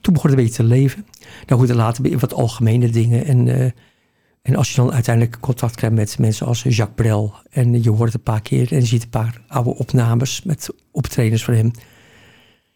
toen 0.00 0.12
begon 0.12 0.30
het 0.30 0.38
een 0.38 0.44
beetje 0.44 0.62
te 0.62 0.68
leven. 0.68 1.06
Dan 1.46 1.58
goed, 1.58 1.74
later 1.74 2.02
weer 2.02 2.18
wat 2.18 2.34
algemene 2.34 2.90
dingen. 2.90 3.24
En, 3.24 3.48
eh, 3.48 3.70
en 4.42 4.56
als 4.56 4.70
je 4.70 4.76
dan 4.76 4.92
uiteindelijk 4.92 5.40
contact 5.40 5.76
krijgt 5.76 5.96
met 5.96 6.18
mensen 6.18 6.46
als 6.46 6.62
Jacques 6.62 6.94
Brel. 6.94 7.34
En 7.50 7.82
je 7.82 7.90
hoort 7.90 8.12
het 8.12 8.14
een 8.14 8.32
paar 8.32 8.42
keer 8.42 8.72
en 8.72 8.80
je 8.80 8.86
ziet 8.86 9.02
een 9.02 9.08
paar 9.08 9.40
oude 9.48 9.74
opnames 9.74 10.42
met 10.42 10.68
optredens 10.90 11.44
van 11.44 11.54
hem. 11.54 11.70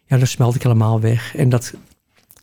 Ja, 0.05 0.17
dan 0.17 0.27
smelt 0.27 0.55
ik 0.55 0.63
helemaal 0.63 0.99
weg. 0.99 1.35
En 1.35 1.49
dat, 1.49 1.73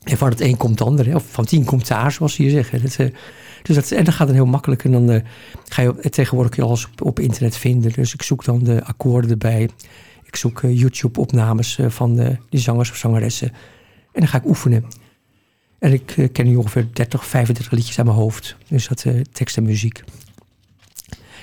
en 0.05 0.17
van 0.17 0.29
het 0.29 0.41
een 0.41 0.57
komt 0.57 0.79
het 0.79 0.89
ander. 0.89 1.07
hè. 1.07 1.15
Of 1.15 1.25
van 1.31 1.45
tien 1.45 1.65
komt 1.65 1.89
daar, 1.89 2.13
zoals 2.13 2.35
ze 2.35 2.43
hier 2.43 2.51
zeggen. 2.51 2.83
Eh, 2.83 3.15
dus 3.63 3.77
dat, 3.77 3.91
en 3.91 4.05
dat 4.05 4.15
gaat 4.15 4.27
dan 4.27 4.37
heel 4.37 4.47
makkelijk. 4.47 4.85
En 4.85 4.93
dan 4.93 5.11
eh, 5.11 5.23
ga 5.69 5.83
je 5.83 6.11
tegenwoordig 6.11 6.59
alles 6.59 6.87
op, 6.87 7.03
op 7.03 7.21
internet 7.21 7.57
vinden. 7.57 7.93
Dus 7.93 8.15
ik 8.15 8.23
zoek 8.23 8.45
dan 8.45 8.59
de 8.63 8.85
akkoorden 8.85 9.31
erbij. 9.31 9.71
Ik 10.25 10.37
zoek 10.37 10.61
YouTube-opnames 10.61 11.79
van 11.89 12.19
eh, 12.19 12.37
die 12.49 12.61
zangers 12.61 12.91
of 12.91 12.97
zangeressen. 12.97 13.49
En 14.13 14.21
dan 14.21 14.29
ga 14.29 14.39
ik 14.39 14.47
oefenen. 14.47 14.85
En 15.79 15.93
ik 15.93 16.11
eh, 16.17 16.29
ken 16.33 16.47
nu 16.47 16.57
ongeveer 16.57 16.89
30, 16.93 17.27
35 17.27 17.73
liedjes 17.73 17.99
aan 17.99 18.07
mijn 18.07 18.19
hoofd. 18.19 18.57
Dus 18.69 18.89
dat 18.89 19.05
eh, 19.05 19.21
tekst 19.33 19.57
en 19.57 19.63
muziek. 19.63 20.05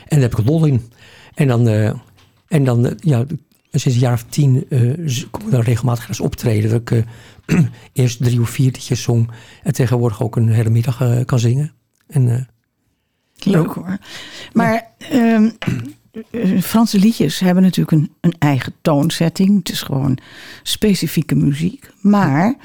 En 0.07 0.19
daar 0.19 0.29
heb 0.29 0.39
ik 0.39 0.45
lol 0.45 0.65
in. 0.65 0.91
En 1.33 1.47
dan, 1.47 1.67
eh, 1.67 1.93
en 2.47 2.63
dan 2.63 2.97
ja, 2.99 3.25
sinds 3.71 3.85
een 3.85 4.03
jaar 4.03 4.13
of 4.13 4.23
tien 4.23 4.67
kom 5.31 5.45
ik 5.45 5.51
dan 5.51 5.61
regelmatig 5.61 6.07
eens 6.07 6.19
optreden. 6.19 6.69
Dat 6.69 6.91
ik 6.91 7.03
eerst 7.93 8.23
drie 8.23 8.41
of 8.41 8.49
vier 8.49 8.71
liedjes 8.71 9.01
zong. 9.01 9.29
En 9.63 9.73
tegenwoordig 9.73 10.23
ook 10.23 10.35
een 10.35 10.49
hele 10.49 10.69
middag 10.69 11.25
kan 11.25 11.39
zingen. 11.39 11.73
En 12.07 12.47
leuk 13.43 13.73
hoor. 13.73 13.97
Maar 14.53 14.87
ehm, 14.97 15.49
eh, 16.31 16.61
Franse 16.61 16.99
liedjes 16.99 17.39
hebben 17.39 17.63
natuurlijk 17.63 17.91
een, 17.91 18.11
een 18.21 18.35
eigen 18.39 18.73
toonzetting. 18.81 19.57
Het 19.57 19.69
is 19.69 19.81
gewoon 19.81 20.17
specifieke 20.63 21.35
muziek. 21.35 21.89
Maar 22.01 22.55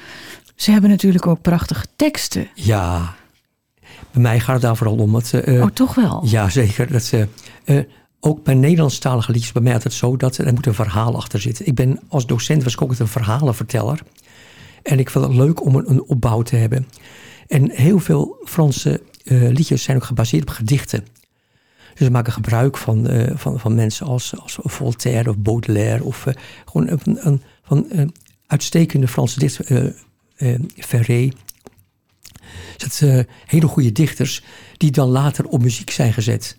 ze 0.61 0.71
hebben 0.71 0.89
natuurlijk 0.89 1.27
ook 1.27 1.41
prachtige 1.41 1.85
teksten. 1.95 2.49
ja, 2.55 3.15
bij 4.11 4.21
mij 4.21 4.39
gaat 4.39 4.53
het 4.53 4.61
daar 4.61 4.77
vooral 4.77 4.97
om. 4.97 5.11
Dat, 5.11 5.33
eh, 5.33 5.61
Oh, 5.61 5.69
toch 5.69 5.95
wel? 5.95 6.21
Ja, 6.25 6.49
zeker. 6.49 6.91
Dat, 6.91 7.03
ze 7.03 7.27
eh, 7.63 7.79
ook 8.19 8.43
bij 8.43 8.53
Nederlandstalige 8.53 9.31
liedjes, 9.31 9.51
bij 9.51 9.61
mij 9.61 9.73
altijd 9.73 9.93
zo 9.93 10.17
dat 10.17 10.37
er 10.37 10.53
moet 10.53 10.65
een 10.65 10.73
verhaal 10.73 11.15
achter 11.15 11.41
zitten. 11.41 11.65
Ik 11.65 11.75
ben 11.75 11.99
als 12.07 12.25
docent 12.25 12.63
was 12.63 12.73
ik 12.73 12.81
ook 12.81 12.99
een 12.99 13.07
verhalenverteller. 13.07 13.99
En 14.83 14.99
ik 14.99 15.09
vind 15.09 15.25
het 15.25 15.33
leuk 15.33 15.65
om 15.65 15.75
een, 15.75 15.89
een 15.89 16.03
opbouw 16.03 16.41
te 16.41 16.55
hebben. 16.55 16.87
En 17.47 17.71
heel 17.71 17.99
veel 17.99 18.37
Franse 18.43 19.01
eh, 19.23 19.49
liedjes 19.49 19.83
zijn 19.83 19.97
ook 19.97 20.03
gebaseerd 20.03 20.41
op 20.41 20.49
gedichten. 20.49 21.05
Dus 21.93 22.05
ze 22.05 22.11
maken 22.11 22.33
gebruik 22.33 22.77
van, 22.77 23.07
van, 23.35 23.59
van 23.59 23.75
mensen 23.75 24.05
als, 24.05 24.33
als 24.39 24.57
Voltaire 24.61 25.29
of 25.29 25.37
Baudelaire. 25.37 26.03
Of 26.03 26.25
gewoon 26.65 26.87
een, 26.87 27.27
een, 27.27 27.41
van 27.63 28.11
uitstekende 28.47 29.07
Franse 29.07 29.39
dichters. 29.39 29.69
Eh 30.41 30.59
Ferré. 30.77 31.31
Dus 32.77 32.99
dat 32.99 33.09
eh, 33.09 33.19
hele 33.45 33.67
goede 33.67 33.91
dichters 33.91 34.43
die 34.77 34.91
dan 34.91 35.09
later 35.09 35.45
op 35.45 35.61
muziek 35.61 35.89
zijn 35.89 36.13
gezet. 36.13 36.57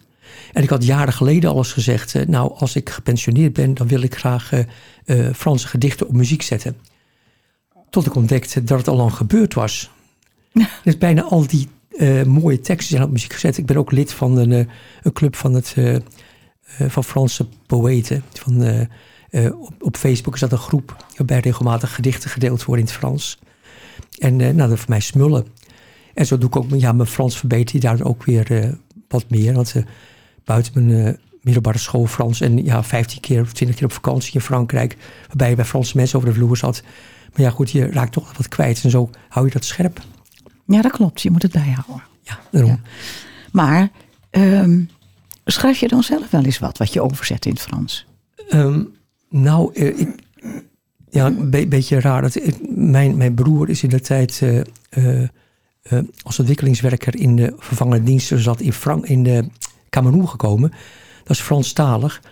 En 0.53 0.62
ik 0.62 0.69
had 0.69 0.85
jaren 0.85 1.12
geleden 1.12 1.51
al 1.51 1.57
eens 1.57 1.73
gezegd... 1.73 2.15
eh, 2.15 2.27
nou, 2.27 2.53
als 2.59 2.77
ik 2.77 2.91
gepensioneerd 2.91 3.53
ben... 3.53 3.75
dan 3.75 3.87
wil 3.87 4.03
ik 4.03 4.15
graag 4.17 4.51
Franse 5.35 5.69
gedichten 5.69 6.07
op 6.07 6.12
muziek 6.15 6.43
zetten. 6.43 6.77
Tot 7.91 8.07
ik 8.07 8.15
ontdekte 8.15 8.65
dat 8.65 8.79
het 8.79 8.89
al 8.89 8.97
lang 8.97 9.15
gebeurd 9.15 9.55
was. 9.55 9.91
Dus 10.85 10.99
bijna 10.99 11.23
al 11.23 11.47
die 11.47 11.69
mooie 12.27 12.61
teksten 12.61 12.97
zijn 12.97 13.03
op 13.03 13.11
muziek 13.11 13.33
gezet. 13.33 13.59
Ik 13.59 13.67
ben 13.67 13.77
ook 13.77 13.93
lid 13.93 14.12
van 14.12 14.39
een, 14.39 14.69
een 15.03 15.12
club 15.12 15.37
van, 15.37 15.55
het, 15.55 15.75
van 16.89 17.05
Franse 17.05 17.47
poëten. 17.67 18.25
Van, 18.33 18.89
op, 19.33 19.75
op 19.79 19.97
Facebook 19.97 20.35
is 20.35 20.41
dat 20.41 20.53
een 20.53 20.59
groep 20.59 21.07
waarbij 21.17 21.39
regelmatig 21.41 21.95
gedichten 21.95 22.31
gedeeld 22.31 22.65
worden 22.65 22.85
in 22.85 22.91
het 22.91 23.01
Frans. 23.01 23.39
En 24.18 24.40
eh, 24.40 24.54
nou, 24.54 24.68
dat 24.68 24.78
voor 24.78 24.90
mij 24.90 25.00
smullen. 25.00 25.46
En 26.14 26.26
zo 26.26 26.38
doe 26.38 26.49
ik 26.49 26.56
ook 26.56 26.66
ja, 26.70 26.92
mijn 26.92 27.08
Frans 27.08 27.38
verbeter 27.38 27.80
daar 27.80 28.02
ook 28.02 28.25
weer 28.25 28.62
eh, 28.62 28.72
wat 29.08 29.30
meer. 29.30 29.54
Want 29.54 29.75
eh, 29.75 29.82
buiten 30.44 30.87
mijn 30.87 31.18
middelbare 31.40 31.78
school 31.78 32.06
Frans 32.06 32.40
en 32.40 32.64
ja, 32.64 32.84
15 32.84 33.20
keer 33.20 33.40
of 33.40 33.52
20 33.52 33.76
keer 33.76 33.87
op 33.87 33.92
vakantie 33.92 34.34
in 34.34 34.40
Frankrijk, 34.40 34.96
waarbij 35.26 35.49
je 35.49 35.56
bij 35.56 35.64
Franse 35.64 35.96
mensen 35.96 36.16
over 36.18 36.28
de 36.28 36.34
vloer 36.34 36.56
zat. 36.56 36.82
Maar 37.32 37.40
ja, 37.40 37.50
goed, 37.50 37.70
je 37.70 37.87
raakt 37.87 38.12
toch 38.12 38.37
wat 38.37 38.49
kwijt 38.49 38.84
en 38.84 38.90
zo 38.90 39.11
hou 39.28 39.46
je 39.46 39.52
dat 39.52 39.64
scherp. 39.64 40.00
Ja, 40.66 40.82
dat 40.82 40.92
klopt. 40.92 41.22
Je 41.22 41.30
moet 41.30 41.42
het 41.42 41.52
bijhouden. 41.52 42.02
Ja, 42.22 42.40
daarom. 42.50 42.70
Ja. 42.70 42.90
Maar 43.52 43.90
ehm, 44.30 44.80
schrijf 45.44 45.78
je 45.78 45.88
dan 45.88 46.02
zelf 46.02 46.30
wel 46.30 46.44
eens 46.44 46.58
wat, 46.58 46.78
wat 46.78 46.92
je 46.92 47.02
overzet 47.02 47.46
in 47.46 47.52
het 47.52 47.61
Frans? 47.61 48.06
Ehm, 48.49 48.82
nou, 49.28 49.75
ik, 49.75 50.08
ja, 51.12 51.26
een 51.26 51.50
be- 51.50 51.66
beetje 51.66 52.00
raar. 52.00 52.23
Dat, 52.23 52.38
mijn, 52.69 53.16
mijn 53.16 53.35
broer 53.35 53.69
is 53.69 53.83
in 53.83 53.88
de 53.88 54.00
tijd 54.00 54.40
eh, 54.42 54.61
eh, 54.88 55.23
eh, 55.83 55.99
als 56.23 56.38
ontwikkelingswerker 56.38 57.16
in 57.16 57.37
de 57.37 57.54
vervangende 57.59 58.02
diensten 58.04 58.38
zat 58.38 58.61
in, 58.61 58.73
Frank, 58.73 59.07
in 59.07 59.23
de 59.23 59.49
Cameroen 59.90 60.28
gekomen. 60.28 60.71
Dat 61.25 61.37
is 61.37 61.40
Franstalig. 61.42 62.23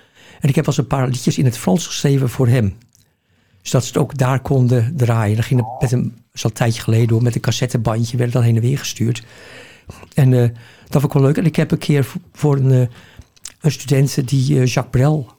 En 0.40 0.48
ik 0.48 0.54
heb 0.54 0.66
eens 0.66 0.76
een 0.76 0.86
paar 0.86 1.08
liedjes 1.08 1.38
in 1.38 1.44
het 1.44 1.58
Frans 1.58 1.86
geschreven 1.86 2.28
voor 2.28 2.48
hem. 2.48 2.74
Zodat 3.62 3.82
ze 3.82 3.88
het 3.92 4.02
ook 4.02 4.18
daar 4.18 4.40
konden 4.40 4.96
draaien. 4.96 5.34
Dan 5.34 5.44
ging 5.44 5.60
het 5.60 5.80
met 5.80 5.92
een, 5.92 6.14
dat 6.32 6.44
een 6.44 6.52
tijdje 6.52 6.82
geleden 6.82 7.08
door, 7.08 7.22
met 7.22 7.34
een 7.34 7.40
cassettebandje 7.40 8.16
werd 8.16 8.32
dan 8.32 8.42
heen 8.42 8.56
en 8.56 8.62
weer 8.62 8.78
gestuurd. 8.78 9.24
En 10.14 10.30
dat 10.30 11.00
vond 11.00 11.04
ik 11.04 11.12
wel 11.12 11.22
leuk. 11.22 11.36
En 11.36 11.44
ik 11.46 11.56
heb 11.56 11.70
een 11.70 11.78
keer 11.78 12.06
voor- 12.32 12.56
een, 12.56 12.88
een 13.60 13.72
student 13.72 14.28
die 14.28 14.54
Jacques 14.54 14.90
Brel 14.90 15.32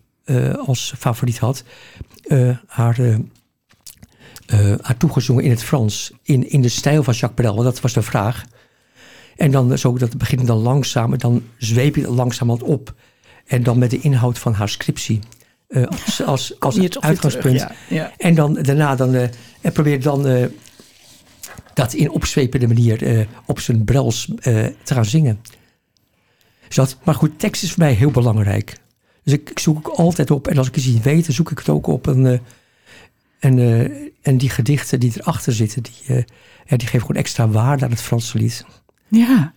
als 0.65 0.93
favoriet 0.97 1.37
had, 1.37 1.63
eh, 2.27 2.57
haar, 2.67 2.99
eh, 2.99 3.13
eh, 4.45 4.79
haar 4.81 4.97
toegezongen 4.97 5.43
in 5.43 5.49
het 5.49 5.63
Frans. 5.63 6.11
In, 6.23 6.49
in 6.49 6.61
de 6.61 6.69
stijl 6.69 7.03
van 7.03 7.13
Jacques 7.13 7.41
Brel, 7.45 7.53
want 7.55 7.65
dat 7.73 7.81
was 7.81 7.93
de 7.93 8.01
vraag. 8.01 8.45
En 9.37 9.51
dan 9.51 9.77
zo, 9.77 9.97
dat 9.97 10.17
begint 10.17 10.47
dan 10.47 10.57
langzaam, 10.57 11.11
en 11.13 11.19
dan 11.19 11.43
zweep 11.57 11.95
je 11.95 12.01
het 12.01 12.09
langzamerhand 12.09 12.69
op. 12.69 12.93
En 13.45 13.63
dan 13.63 13.77
met 13.77 13.89
de 13.89 13.99
inhoud 13.99 14.39
van 14.39 14.53
haar 14.53 14.69
scriptie. 14.69 15.19
eh, 15.67 15.85
als, 15.85 16.23
als, 16.23 16.59
als 16.59 16.75
weer 16.75 16.97
uitgangspunt. 16.99 17.57
terug, 17.57 17.75
ja, 17.89 17.95
ja. 17.95 18.11
En 18.17 18.35
dan 18.35 18.53
daarna 18.53 18.95
dan, 18.95 19.13
eh, 19.15 19.27
en 19.61 19.71
probeer 19.73 20.01
dan 20.01 20.27
eh, 20.27 20.45
dat 21.73 21.93
in 21.93 22.09
opzwepende 22.11 22.67
manier 22.67 23.03
eh, 23.03 23.25
op 23.45 23.59
zijn 23.59 23.83
brels 23.83 24.29
eh, 24.35 24.65
te 24.83 24.93
gaan 24.93 25.05
zingen. 25.05 25.41
Dus 26.67 26.75
dat, 26.75 26.97
maar 27.03 27.15
goed, 27.15 27.39
tekst 27.39 27.63
is 27.63 27.69
voor 27.69 27.79
mij 27.83 27.93
heel 27.93 28.11
belangrijk. 28.11 28.77
Dus 29.23 29.33
ik, 29.33 29.49
ik 29.49 29.59
zoek 29.59 29.77
ook 29.77 29.97
altijd 29.97 30.31
op, 30.31 30.47
en 30.47 30.57
als 30.57 30.67
ik 30.67 30.75
iets 30.75 30.85
niet 30.85 31.03
weet, 31.03 31.25
dan 31.25 31.35
zoek 31.35 31.51
ik 31.51 31.57
het 31.57 31.69
ook 31.69 31.87
op. 31.87 32.07
En, 32.07 32.25
eh, 32.25 32.39
en, 33.39 33.59
eh, 33.59 34.09
en 34.21 34.37
die 34.37 34.49
gedichten 34.49 34.99
die 34.99 35.13
erachter 35.15 35.53
zitten, 35.53 35.83
die, 35.83 35.93
eh, 36.07 36.23
ja, 36.65 36.77
die 36.77 36.87
geven 36.87 37.01
gewoon 37.01 37.21
extra 37.21 37.47
waarde 37.47 37.85
aan 37.85 37.91
het 37.91 38.01
Franse 38.01 38.37
lied. 38.37 38.65
Ja. 39.07 39.53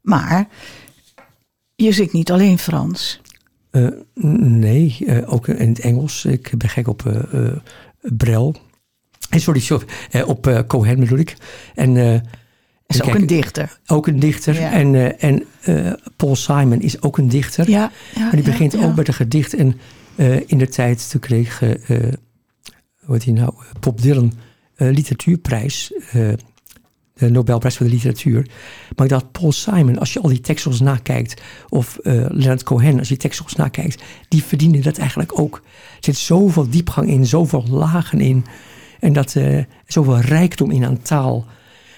Maar 0.00 0.48
je 1.76 1.92
zingt 1.92 2.12
niet 2.12 2.30
alleen 2.30 2.58
Frans. 2.58 3.20
Nee, 4.14 4.96
ook 5.26 5.48
in 5.48 5.68
het 5.68 5.80
Engels. 5.80 6.24
Ik 6.24 6.52
ben 6.58 6.68
gek 6.68 6.88
op 6.88 7.26
Brel. 8.00 8.56
Sorry, 9.30 9.60
sorry 9.60 9.86
op 10.26 10.64
Cohen 10.66 11.00
bedoel 11.00 11.18
ik. 11.18 11.36
En, 11.74 12.22
is 12.94 13.02
ook 13.02 13.14
een 13.14 13.26
dichter. 13.26 13.78
Ook 13.86 14.06
een 14.06 14.18
dichter. 14.18 14.54
Ja. 14.60 14.72
En, 14.72 15.20
en 15.20 15.44
Paul 16.16 16.36
Simon 16.36 16.80
is 16.80 17.02
ook 17.02 17.18
een 17.18 17.28
dichter. 17.28 17.70
Ja, 17.70 17.90
ja 18.14 18.20
maar 18.20 18.30
die 18.36 18.42
begint 18.42 18.76
ook 18.76 18.96
met 18.96 19.08
een 19.08 19.14
gedicht. 19.14 19.54
En 19.54 19.80
in 20.46 20.58
de 20.58 20.68
tijd 20.68 21.10
toen 21.10 21.20
kreeg, 21.20 21.58
heet 23.06 23.24
hij 23.24 23.32
nou, 23.32 23.54
Bob 23.80 24.00
Dylan 24.02 24.32
literatuurprijs 24.76 25.92
de 27.14 27.30
Nobelprijs 27.30 27.76
voor 27.76 27.86
de 27.86 27.92
literatuur. 27.92 28.46
Maar 28.96 29.06
ik 29.06 29.12
dacht, 29.12 29.32
Paul 29.32 29.52
Simon, 29.52 29.98
als 29.98 30.12
je 30.12 30.20
al 30.20 30.28
die 30.28 30.40
tekstels 30.40 30.80
nakijkt, 30.80 31.42
of 31.68 31.98
Leonard 32.02 32.62
Cohen, 32.62 32.98
als 32.98 33.08
je 33.08 33.14
die 33.14 33.22
tekstels 33.22 33.54
nakijkt, 33.54 34.02
die 34.28 34.42
verdienen 34.42 34.82
dat 34.82 34.98
eigenlijk 34.98 35.38
ook. 35.40 35.56
Er 35.64 35.98
zit 36.00 36.16
zoveel 36.16 36.70
diepgang 36.70 37.08
in, 37.08 37.26
zoveel 37.26 37.64
lagen 37.68 38.20
in, 38.20 38.44
en 39.00 39.12
dat, 39.12 39.36
zoveel 39.86 40.18
rijkdom 40.18 40.70
in 40.70 40.84
aan 40.84 41.02
taal. 41.02 41.46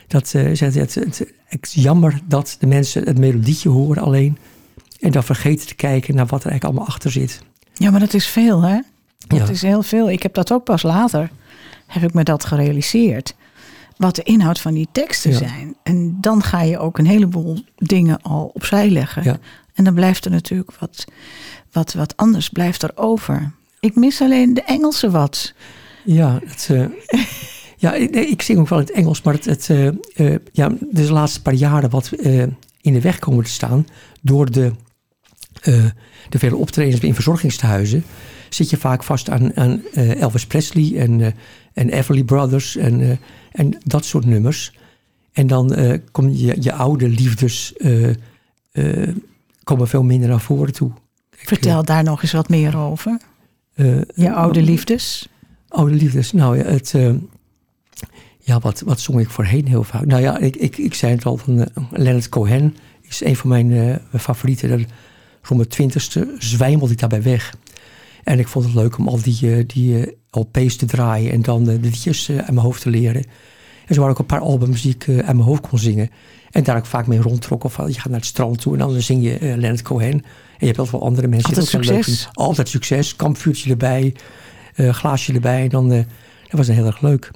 Dat 0.08 0.32
het, 0.32 0.60
het, 0.60 0.94
het, 0.94 1.32
het, 1.44 1.72
jammer 1.72 2.20
dat 2.24 2.56
de 2.58 2.66
mensen 2.66 3.04
het 3.04 3.18
melodietje 3.18 3.68
horen 3.68 4.02
alleen, 4.02 4.38
en 5.00 5.10
dan 5.10 5.24
vergeten 5.24 5.66
te 5.66 5.74
kijken 5.74 6.14
naar 6.14 6.26
wat 6.26 6.44
er 6.44 6.50
eigenlijk 6.50 6.64
allemaal 6.64 6.94
achter 6.94 7.10
zit. 7.10 7.42
Ja, 7.74 7.90
maar 7.90 8.00
dat 8.00 8.14
is 8.14 8.26
veel, 8.26 8.62
hè? 8.62 8.80
Dat 9.26 9.48
is 9.48 9.62
heel 9.62 9.82
veel. 9.82 10.10
Ik 10.10 10.22
heb 10.22 10.34
dat 10.34 10.52
ook 10.52 10.64
pas 10.64 10.82
later, 10.82 11.30
heb 11.86 12.02
ik 12.02 12.14
me 12.14 12.22
dat 12.22 12.44
gerealiseerd 12.44 13.34
wat 13.96 14.14
de 14.14 14.22
inhoud 14.22 14.60
van 14.60 14.74
die 14.74 14.88
teksten 14.92 15.32
zijn. 15.32 15.76
En 15.82 16.16
dan 16.20 16.42
ga 16.42 16.62
je 16.62 16.78
ook 16.78 16.98
een 16.98 17.06
heleboel 17.06 17.58
dingen 17.76 18.22
al 18.22 18.50
opzij 18.54 18.90
leggen. 18.90 19.24
Ja. 19.24 19.38
En 19.74 19.84
dan 19.84 19.94
blijft 19.94 20.24
er 20.24 20.30
natuurlijk 20.30 20.72
wat, 20.78 21.04
wat, 21.72 21.92
wat 21.92 22.16
anders 22.16 22.48
blijft 22.48 22.82
er 22.82 22.90
over. 22.94 23.52
Ik 23.80 23.94
mis 23.94 24.20
alleen 24.20 24.54
de 24.54 24.62
Engelse 24.62 25.10
wat. 25.10 25.54
Ja, 26.04 26.40
het, 26.44 26.68
uh, 26.70 26.86
ja 27.86 27.94
ik, 27.94 28.16
ik, 28.16 28.42
zing 28.42 28.58
ook 28.58 28.68
wel 28.68 28.78
in 28.78 28.84
het 28.84 28.94
Engels, 28.94 29.22
maar 29.22 29.34
het, 29.34 29.44
het 29.44 29.68
uh, 29.68 29.88
uh, 30.16 30.36
ja, 30.52 30.72
de 30.90 31.12
laatste 31.12 31.42
paar 31.42 31.54
jaren 31.54 31.90
wat 31.90 32.12
in 32.80 32.92
de 32.92 33.00
weg 33.00 33.18
komen 33.18 33.44
te 33.44 33.50
staan 33.50 33.86
door 34.22 34.50
de, 34.50 34.72
de 36.28 36.38
vele 36.38 36.56
optredens 36.56 37.00
in 37.00 37.14
verzorgingstehuizen 37.14 38.04
zit 38.48 38.70
je 38.70 38.76
vaak 38.76 39.02
vast 39.02 39.30
aan, 39.30 39.56
aan 39.56 39.82
Elvis 39.94 40.46
Presley 40.46 40.98
en, 40.98 41.34
en 41.72 41.88
Everly 41.88 42.24
Brothers 42.24 42.76
en 42.76 43.18
en 43.52 43.78
dat 43.84 44.04
soort 44.04 44.24
nummers. 44.24 44.72
En 45.32 45.46
dan 45.46 45.76
kom 46.10 46.30
je, 46.30 46.56
je 46.60 46.72
oude 46.72 47.08
liefdes 47.08 47.74
komen 49.64 49.88
veel 49.88 50.02
minder 50.02 50.28
naar 50.28 50.40
voren 50.40 50.72
toe. 50.72 50.90
Vertel 51.30 51.84
daar 51.84 52.02
nog 52.02 52.22
eens 52.22 52.32
wat 52.32 52.48
meer 52.48 52.76
over. 52.76 53.20
je 54.14 54.32
oude 54.32 54.62
liefdes? 54.62 55.28
Oude 55.68 55.94
liefdes, 55.94 56.32
nou 56.32 56.58
ja, 56.58 56.64
het, 56.64 56.94
ja 58.46 58.58
wat, 58.58 58.80
wat 58.80 59.00
zong 59.00 59.20
ik 59.20 59.30
voorheen 59.30 59.66
heel 59.66 59.84
vaak? 59.84 60.06
Nou 60.06 60.22
ja, 60.22 60.38
ik, 60.38 60.56
ik, 60.56 60.78
ik 60.78 60.94
zei 60.94 61.12
het 61.12 61.24
al, 61.24 61.36
van 61.36 61.68
Leonard 61.90 62.28
Cohen 62.28 62.76
is 63.02 63.24
een 63.24 63.36
van 63.36 63.48
mijn 63.48 64.00
favorieten. 64.18 64.70
Rond 65.42 65.60
mijn 65.60 65.68
twintigste 65.68 66.34
zwijmelde 66.38 66.92
ik 66.92 66.98
daarbij 66.98 67.22
weg. 67.22 67.54
En 68.24 68.38
ik 68.38 68.48
vond 68.48 68.64
het 68.64 68.74
leuk 68.74 68.98
om 68.98 69.08
al 69.08 69.22
die, 69.22 69.66
die 69.66 70.16
LP's 70.30 70.76
te 70.76 70.86
draaien 70.86 71.32
en 71.32 71.42
dan 71.42 71.64
de 71.64 71.78
liedjes 71.80 72.30
uit 72.30 72.46
mijn 72.46 72.58
hoofd 72.58 72.82
te 72.82 72.90
leren. 72.90 73.24
En 73.86 73.94
zo 73.94 74.00
waren 74.00 74.14
ook 74.14 74.18
een 74.18 74.26
paar 74.26 74.40
albums 74.40 74.82
die 74.82 74.94
ik 74.94 75.06
uh, 75.06 75.16
uit 75.16 75.26
mijn 75.26 75.48
hoofd 75.48 75.68
kon 75.68 75.78
zingen. 75.78 76.10
En 76.50 76.64
daar 76.64 76.76
ik 76.76 76.84
vaak 76.84 77.06
mee 77.06 77.20
rondtrok. 77.20 77.64
Of 77.64 77.76
je 77.76 77.92
gaat 77.92 78.04
naar 78.04 78.18
het 78.18 78.24
strand 78.28 78.60
toe 78.60 78.72
en 78.72 78.78
dan 78.78 79.00
zing 79.00 79.22
je 79.22 79.40
uh, 79.40 79.56
Leonard 79.56 79.82
Cohen. 79.82 80.12
En 80.12 80.22
je 80.58 80.66
hebt 80.66 80.76
heel 80.76 80.86
veel 80.86 81.02
andere 81.02 81.28
mensen. 81.28 81.48
Altijd 81.48 81.66
succes. 81.66 82.28
Altijd 82.32 82.68
succes. 82.68 83.16
Kampvuurtje 83.16 83.70
erbij. 83.70 84.14
Uh, 84.76 84.92
glaasje 84.92 85.32
erbij. 85.32 85.62
En 85.62 85.68
dan, 85.68 86.04
dat 86.48 86.58
was 86.66 86.66
heel 86.66 86.86
erg 86.86 87.00
leuk. 87.00 87.30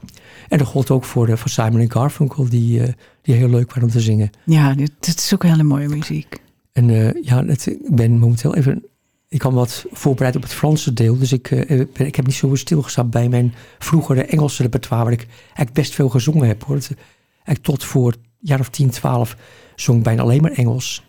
En 0.48 0.58
dat 0.58 0.66
gold 0.66 0.90
ook 0.90 1.04
voor, 1.04 1.38
voor 1.38 1.50
Simon 1.50 1.80
en 1.80 1.90
Garfunkel. 1.90 2.48
Die, 2.48 2.82
die 3.22 3.34
heel 3.34 3.48
leuk 3.48 3.68
waren 3.68 3.82
om 3.82 3.90
te 3.90 4.00
zingen. 4.00 4.30
Ja, 4.44 4.74
dit, 4.74 5.06
is 5.06 5.34
ook 5.34 5.42
hele 5.42 5.62
mooie 5.62 5.88
muziek. 5.88 6.42
En 6.72 7.14
ja, 7.22 7.44
het, 7.44 7.66
ik 7.66 7.94
ben 7.96 8.18
momenteel 8.18 8.54
even 8.54 8.82
ik 9.30 9.38
kan 9.38 9.54
wat 9.54 9.84
voorbereid 9.90 10.36
op 10.36 10.42
het 10.42 10.52
Franse 10.52 10.92
deel. 10.92 11.18
Dus 11.18 11.32
ik, 11.32 11.50
uh, 11.50 11.80
ik 11.80 12.16
heb 12.16 12.26
niet 12.26 12.34
zo 12.34 12.54
stilgestaan 12.54 13.10
bij 13.10 13.28
mijn 13.28 13.54
vroegere 13.78 14.24
Engelse 14.24 14.62
repertoire. 14.62 15.04
Waar 15.04 15.12
ik 15.12 15.26
eigenlijk 15.44 15.72
best 15.72 15.94
veel 15.94 16.08
gezongen 16.08 16.46
heb. 16.46 16.64
Hoor. 16.64 16.76
Eigenlijk 16.76 17.62
tot 17.62 17.84
voor 17.84 18.14
jaar 18.38 18.60
of 18.60 18.68
10, 18.68 18.90
12 18.90 19.36
zong 19.76 19.98
ik 19.98 20.04
bijna 20.04 20.22
alleen 20.22 20.42
maar 20.42 20.52
Engels. 20.52 21.02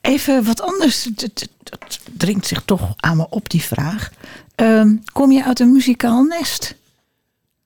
Even 0.00 0.44
wat 0.44 0.60
anders. 0.60 1.08
Dat 1.14 1.48
dringt 2.16 2.46
zich 2.46 2.62
toch 2.64 2.92
aan 2.96 3.16
me 3.16 3.26
op, 3.30 3.50
die 3.50 3.62
vraag. 3.62 4.12
Uh, 4.56 4.92
kom 5.12 5.30
je 5.30 5.44
uit 5.44 5.60
een 5.60 5.72
muzikaal 5.72 6.22
nest? 6.22 6.76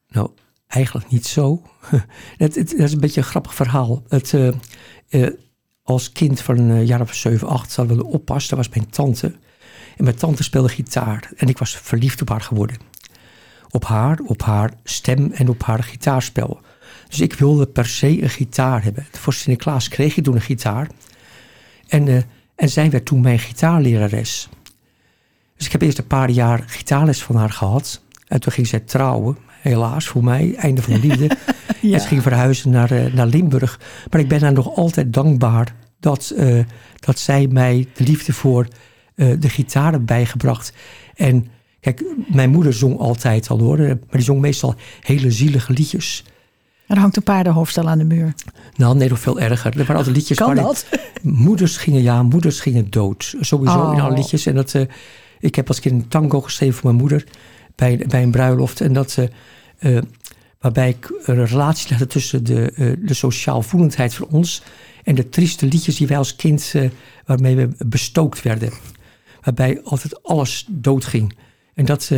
Nou, 0.09 0.31
eigenlijk 0.67 1.11
niet 1.11 1.27
zo. 1.27 1.63
dat 2.39 2.57
is 2.57 2.93
een 2.93 3.01
beetje 3.01 3.21
een 3.21 3.27
grappig 3.27 3.55
verhaal. 3.55 4.03
Het, 4.09 4.33
uh, 4.33 5.27
als 5.83 6.13
kind 6.13 6.41
van 6.41 6.59
een 6.59 6.87
jaar 6.87 7.01
of 7.01 7.15
7, 7.15 7.49
8 7.49 7.77
hadden 7.77 7.97
we 7.97 8.03
de 8.03 8.09
oppas. 8.09 8.49
Dat 8.49 8.59
was 8.59 8.69
mijn 8.69 8.91
tante. 8.91 9.35
En 9.97 10.05
mijn 10.05 10.17
tante 10.17 10.43
speelde 10.43 10.69
gitaar. 10.69 11.31
En 11.37 11.49
ik 11.49 11.59
was 11.59 11.77
verliefd 11.77 12.21
op 12.21 12.29
haar 12.29 12.41
geworden. 12.41 12.77
Op 13.71 13.85
haar, 13.85 14.19
op 14.25 14.43
haar 14.43 14.73
stem 14.85 15.33
en 15.33 15.49
op 15.49 15.63
haar 15.63 15.83
gitaarspel. 15.83 16.61
Dus 17.09 17.21
ik 17.21 17.35
wilde 17.35 17.67
per 17.67 17.87
se 17.87 18.23
een 18.23 18.31
gitaar 18.31 18.83
hebben. 18.83 19.07
Voor 19.13 19.33
Sinterklaas 19.33 19.89
kreeg 19.89 20.17
ik 20.17 20.25
toen 20.25 20.35
een 20.35 20.41
gitaar. 20.41 20.89
En, 21.87 22.07
uh, 22.07 22.23
en 22.55 22.69
zij 22.69 22.91
werd 22.91 23.05
toen 23.05 23.21
mijn 23.21 23.39
gitaarlerares. 23.39 24.49
Dus 25.59 25.67
ik 25.67 25.73
heb 25.73 25.83
eerst 25.83 25.99
een 25.99 26.07
paar 26.07 26.31
jaar 26.31 26.65
gitaarles 26.67 27.23
van 27.23 27.37
haar 27.37 27.51
gehad. 27.51 28.01
En 28.27 28.41
toen 28.41 28.53
ging 28.53 28.67
zij 28.67 28.81
trouwen. 28.81 29.37
Helaas 29.61 30.07
voor 30.07 30.25
mij, 30.25 30.55
einde 30.55 30.83
van 30.83 30.93
de 30.93 30.99
liefde. 30.99 31.25
ja. 31.81 31.95
En 31.95 32.01
ze 32.01 32.07
ging 32.07 32.23
verhuizen 32.23 32.71
naar, 32.71 32.93
uh, 32.93 33.13
naar 33.13 33.27
Limburg. 33.27 33.81
Maar 34.11 34.21
ik 34.21 34.29
ben 34.29 34.41
haar 34.41 34.53
nog 34.53 34.77
altijd 34.77 35.13
dankbaar 35.13 35.75
dat, 36.01 36.33
uh, 36.37 36.65
dat 37.01 37.19
zij 37.19 37.47
mij 37.47 37.87
de 37.95 38.05
liefde 38.05 38.33
voor 38.33 38.67
uh, 39.15 39.35
de 39.41 39.49
gitaar 39.49 39.93
heeft 39.93 40.05
bijgebracht. 40.05 40.73
En 41.15 41.47
kijk, 41.81 42.05
mijn 42.29 42.51
moeder 42.51 42.73
zong 42.73 42.99
altijd 42.99 43.49
al 43.49 43.59
hoor, 43.59 43.79
maar 43.79 43.97
die 44.11 44.23
zong 44.23 44.41
meestal 44.41 44.75
hele 45.01 45.31
zielige 45.31 45.73
liedjes. 45.73 46.25
Er 46.87 46.99
hangt 46.99 47.17
een 47.17 47.23
paardenhoofdstel 47.23 47.89
aan 47.89 47.99
de 47.99 48.05
muur. 48.05 48.35
Nou, 48.77 48.97
nee, 48.97 49.09
nog 49.09 49.21
veel 49.21 49.41
erger. 49.41 49.71
Er 49.73 49.79
waren 49.79 49.97
altijd 49.97 50.17
liedjes 50.17 50.39
kan 50.39 50.55
dat? 50.55 50.87
Moeders 51.23 51.77
gingen, 51.77 52.03
ja, 52.03 52.23
moeders 52.23 52.61
gingen 52.61 52.91
dood. 52.91 53.35
Sowieso 53.41 53.79
Oh. 53.79 53.95
in 53.95 54.01
alle 54.01 54.15
liedjes. 54.15 54.47
En 54.47 54.55
dat, 54.55 54.75
uh, 54.75 54.83
ik 55.41 55.55
heb 55.55 55.69
als 55.69 55.81
kind 55.81 55.95
een 55.95 56.09
tango 56.09 56.41
geschreven 56.41 56.75
voor 56.75 56.85
mijn 56.85 57.01
moeder 57.01 57.25
bij, 57.75 58.05
bij 58.09 58.23
een 58.23 58.31
bruiloft. 58.31 58.81
En 58.81 58.93
dat, 58.93 59.19
uh, 59.81 59.99
waarbij 60.61 60.89
ik 60.89 61.13
een 61.25 61.47
relatie 61.47 61.89
legde 61.89 62.07
tussen 62.07 62.45
de, 62.45 62.73
uh, 62.77 62.93
de 62.99 63.15
sociaal 63.15 63.63
voelendheid 63.63 64.15
van 64.15 64.27
ons 64.31 64.63
en 65.05 65.15
de 65.15 65.29
trieste 65.29 65.67
liedjes 65.67 65.97
die 65.97 66.07
wij 66.07 66.19
als 66.19 66.37
kind, 66.37 66.75
waarmee 67.27 67.57
we 67.57 67.69
bestookt 67.87 68.43
werden. 68.43 68.73
Waarbij 69.43 69.81
altijd 69.85 70.23
alles 70.23 70.67
doodging. 70.69 71.37
En 71.75 71.85
dat, 71.85 72.11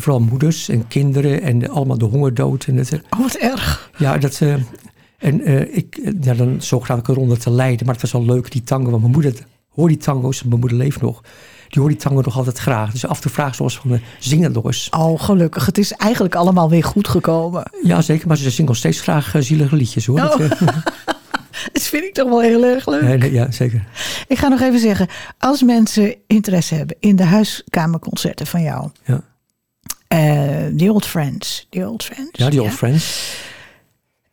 vooral 0.00 0.20
moeders 0.20 0.68
en 0.68 0.88
kinderen 0.88 1.42
en 1.42 1.68
allemaal 1.68 1.98
de 1.98 2.04
hongerdood. 2.04 2.64
En 2.64 2.76
dat, 2.76 2.92
oh, 2.92 3.20
wat 3.20 3.34
erg. 3.34 3.90
Ja, 3.98 4.18
dat, 4.18 4.40
uh, 4.40 4.54
en 5.18 5.50
uh, 5.50 5.76
ik, 5.76 6.12
ja, 6.20 6.34
dan 6.34 6.62
zo 6.62 6.80
graag 6.80 6.98
ik 6.98 7.08
eronder 7.08 7.38
te 7.38 7.50
lijden. 7.50 7.86
Maar 7.86 7.94
het 7.94 8.02
was 8.02 8.12
wel 8.12 8.34
leuk, 8.34 8.50
die 8.50 8.62
tango. 8.62 8.90
Want 8.90 9.00
mijn 9.02 9.12
moeder, 9.12 9.34
hoor 9.68 9.88
die 9.88 9.96
tango's, 9.96 10.42
mijn 10.42 10.60
moeder 10.60 10.78
leeft 10.78 11.00
nog. 11.00 11.22
Die 11.68 11.82
hoort 11.82 11.92
die 11.92 12.02
tango 12.02 12.20
nog 12.20 12.36
altijd 12.36 12.58
graag. 12.58 12.92
Dus 12.92 13.06
af 13.06 13.24
en 13.24 13.30
toe 13.30 13.54
ze 13.54 13.62
ons 13.62 13.78
van, 13.78 14.00
zing 14.18 14.42
het 14.42 14.52
nog 14.52 14.64
eens. 14.64 14.88
Oh, 14.90 15.20
gelukkig. 15.20 15.66
Het 15.66 15.78
is 15.78 15.92
eigenlijk 15.92 16.34
allemaal 16.34 16.70
weer 16.70 16.84
goed 16.84 17.08
gekomen. 17.08 17.70
Ja, 17.82 18.02
zeker. 18.02 18.28
Maar 18.28 18.36
ze 18.36 18.50
zingen 18.50 18.66
nog 18.70 18.76
steeds 18.76 19.00
graag 19.00 19.34
zielige 19.38 19.76
liedjes, 19.76 20.06
hoor. 20.06 20.20
Oh. 20.20 20.38
Dat, 20.38 20.58
dat 21.72 21.82
vind 21.82 22.04
ik 22.04 22.14
toch 22.14 22.28
wel 22.28 22.40
heel 22.40 22.64
erg 22.64 22.86
leuk. 22.86 23.02
Nee, 23.02 23.18
nee, 23.18 23.32
ja, 23.32 23.50
zeker. 23.50 23.84
Ik 24.26 24.38
ga 24.38 24.48
nog 24.48 24.60
even 24.60 24.80
zeggen, 24.80 25.08
als 25.38 25.62
mensen 25.62 26.14
interesse 26.26 26.74
hebben 26.74 26.96
in 27.00 27.16
de 27.16 27.24
huiskamerconcerten 27.24 28.46
van 28.46 28.62
jou. 28.62 28.90
Ja. 29.04 29.22
Uh, 30.08 30.76
The 30.76 30.92
Old 30.92 31.06
Friends. 31.06 31.66
The 31.70 31.88
Old 31.88 32.04
Friends. 32.04 32.30
Ja, 32.32 32.48
The 32.48 32.60
Old 32.60 32.70
ja. 32.70 32.76
Friends. 32.76 33.34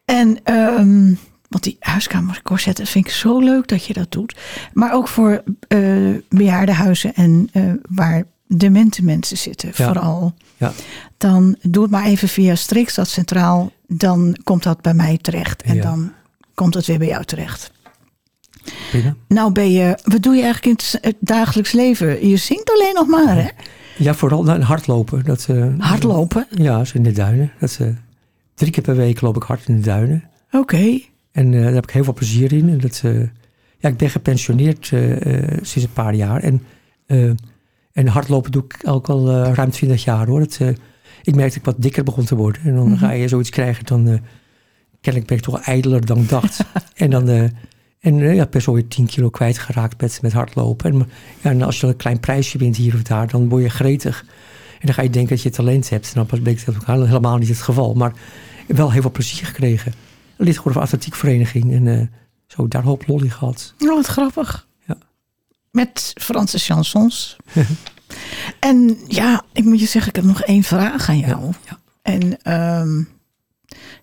En, 0.06 0.54
um, 0.54 1.20
want 1.54 1.64
die 1.64 1.78
huiskamerconcerten 1.80 2.88
vind 2.88 3.06
ik 3.06 3.12
zo 3.12 3.40
leuk 3.40 3.68
dat 3.68 3.86
je 3.86 3.94
dat 3.94 4.12
doet. 4.12 4.36
Maar 4.74 4.94
ook 4.94 5.08
voor 5.08 5.44
uh, 5.68 6.18
bejaardenhuizen 6.30 7.14
en 7.16 7.50
uh, 7.54 7.74
waar 7.90 8.24
demente 8.48 9.04
mensen 9.04 9.38
zitten, 9.38 9.72
ja. 9.76 9.86
vooral. 9.86 10.34
Ja. 10.58 10.72
Dan 11.18 11.56
doe 11.62 11.84
het 11.84 11.92
maar 11.92 12.06
even 12.06 12.28
via 12.28 12.56
Strikstad 12.56 13.08
Centraal. 13.08 13.72
Dan 13.88 14.38
komt 14.44 14.64
dat 14.64 14.82
bij 14.82 14.94
mij 14.94 15.18
terecht. 15.22 15.62
En 15.62 15.76
Ja. 15.76 15.82
dan 15.82 16.12
komt 16.54 16.74
het 16.74 16.86
weer 16.86 16.98
bij 16.98 17.08
jou 17.08 17.24
terecht. 17.24 17.72
Binnen. 18.92 19.18
Nou 19.28 19.52
ben 19.52 19.72
je, 19.72 19.98
wat 20.04 20.22
doe 20.22 20.36
je 20.36 20.42
eigenlijk 20.44 20.80
in 20.80 20.86
het, 20.86 21.06
het 21.06 21.16
dagelijks 21.20 21.72
leven? 21.72 22.28
Je 22.28 22.38
zingt 22.38 22.72
alleen 22.72 22.94
nog 22.94 23.08
maar, 23.08 23.36
hè? 23.36 23.48
Ja, 23.98 24.14
vooral 24.14 24.44
nou, 24.44 24.62
hardlopen. 24.62 25.24
Dat, 25.24 25.48
uh, 25.50 25.66
Hardlopen? 25.78 26.48
Ja, 26.50 26.86
zo 26.86 26.98
in 26.98 27.04
de 27.04 27.12
duinen. 27.12 27.52
Dat, 27.60 27.78
uh, 27.82 27.88
drie 28.56 28.72
keer 28.72 28.84
per 28.84 28.96
week 28.96 29.22
loop 29.22 29.36
ik 29.36 29.44
hard 29.44 29.68
in 29.68 29.76
de 29.76 29.82
duinen. 29.82 30.24
Oké. 30.48 30.58
Okay. 30.58 31.10
En 31.34 31.52
uh, 31.52 31.64
daar 31.64 31.74
heb 31.74 31.84
ik 31.84 31.90
heel 31.90 32.04
veel 32.04 32.14
plezier 32.14 32.54
in. 32.54 32.70
En 32.70 32.78
dat, 32.78 33.02
ja, 33.78 33.90
ik 33.90 33.98
ben 33.98 34.10
gepensioneerd 34.10 34.86
sinds 35.62 35.84
een 35.84 35.94
paar 35.94 36.14
jaar. 36.16 36.42
En 36.44 36.62
Eh, 37.06 37.30
en 37.94 38.08
hardlopen 38.08 38.52
doe 38.52 38.64
ik 38.64 38.80
ook 38.84 39.10
al 39.10 39.30
eh, 39.30 39.54
ruim 39.54 39.70
20 39.72 40.04
jaar 40.04 40.28
hoor. 40.28 40.46
Eh, 40.60 40.68
ik 41.24 41.36
merkte 41.36 41.36
dat 41.36 41.56
ik 41.56 41.64
wat 41.66 41.82
dikker 41.82 42.04
begon 42.04 42.26
te 42.26 42.36
worden. 42.36 42.62
En 42.64 42.76
dan 42.76 42.88
Mhm. 42.90 42.98
ga 42.98 43.12
je 43.12 43.28
zoiets 43.28 43.50
krijgen, 43.50 43.86
dan 43.86 44.08
uh, 44.08 44.18
kennelijk 45.02 45.30
ben 45.30 45.38
ik 45.38 45.44
toch 45.44 45.60
ijdeler 45.62 46.06
dan 46.06 46.18
ik 46.18 46.30
dacht. 46.30 46.60
en 46.96 47.10
dan 47.10 47.30
eh, 47.30 47.44
en, 48.00 48.20
uh, 48.20 48.36
ja, 48.36 48.46
best 48.50 48.66
wel 48.66 48.76
weer 48.76 48.88
10 48.88 49.06
kilo 49.06 49.30
kwijtgeraakt 49.30 50.02
met, 50.02 50.20
met 50.22 50.34
hardlopen. 50.34 50.92
En, 50.92 51.10
ja, 51.42 51.50
en 51.50 51.62
als 51.62 51.80
je 51.82 51.88
een 51.88 51.96
klein 51.96 52.20
prijsje 52.20 52.58
wint 52.58 52.76
hier 52.76 52.94
of 52.94 53.02
daar, 53.02 53.28
dan 53.28 53.50
word 53.50 53.64
je 53.64 53.70
gretig. 53.70 54.26
En 54.80 54.86
dan 54.86 54.94
ga 54.94 55.02
je 55.02 55.10
denken 55.10 55.36
dat 55.36 55.44
je 55.44 55.50
talent 55.50 55.90
hebt. 55.90 56.06
En 56.08 56.12
dan 56.14 56.26
pas 56.26 56.40
bleek 56.40 56.66
dat 56.66 56.86
helemaal 56.86 57.38
niet 57.38 57.48
het 57.50 57.62
geval. 57.62 57.94
Maar 57.94 58.14
wel 58.68 58.92
heel 58.92 59.02
veel 59.02 59.12
plezier 59.12 59.46
gekregen. 59.46 59.94
Lid 60.38 60.56
geworden 60.58 60.74
van 60.74 60.82
atletiekvereniging. 60.82 61.72
En 61.72 61.86
uh, 61.86 62.08
zo 62.48 62.68
daar 62.68 62.84
hoop 62.84 63.08
lolly 63.08 63.30
gehad. 63.30 63.74
Oh, 63.80 63.96
wat 63.96 64.06
grappig. 64.06 64.68
Ja. 64.88 64.98
Met 65.72 66.14
Franse 66.16 66.60
chansons. 66.60 67.36
en 68.60 68.98
ja, 69.08 69.44
ik 69.54 69.64
moet 69.64 69.80
je 69.80 69.86
zeggen, 69.86 70.10
ik 70.10 70.16
heb 70.16 70.26
nog 70.26 70.42
één 70.42 70.64
vraag 70.64 71.10
aan 71.10 71.20
jou. 71.20 71.42
Ja, 71.42 71.52
ja. 71.66 71.80
En 72.02 72.52
um, 72.82 73.08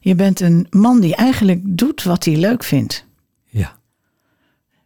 je 0.01 0.15
bent 0.15 0.41
een 0.41 0.67
man 0.71 1.01
die 1.01 1.17
eigenlijk 1.17 1.61
doet 1.65 2.03
wat 2.03 2.25
hij 2.25 2.37
leuk 2.37 2.65
vindt. 2.65 3.05
Ja. 3.49 3.79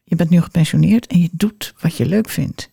Je 0.04 0.16
bent 0.16 0.30
nu 0.30 0.40
gepensioneerd 0.40 1.06
en 1.06 1.20
je 1.20 1.28
doet 1.32 1.74
wat 1.80 1.96
je 1.96 2.06
leuk 2.06 2.28
vindt. 2.28 2.70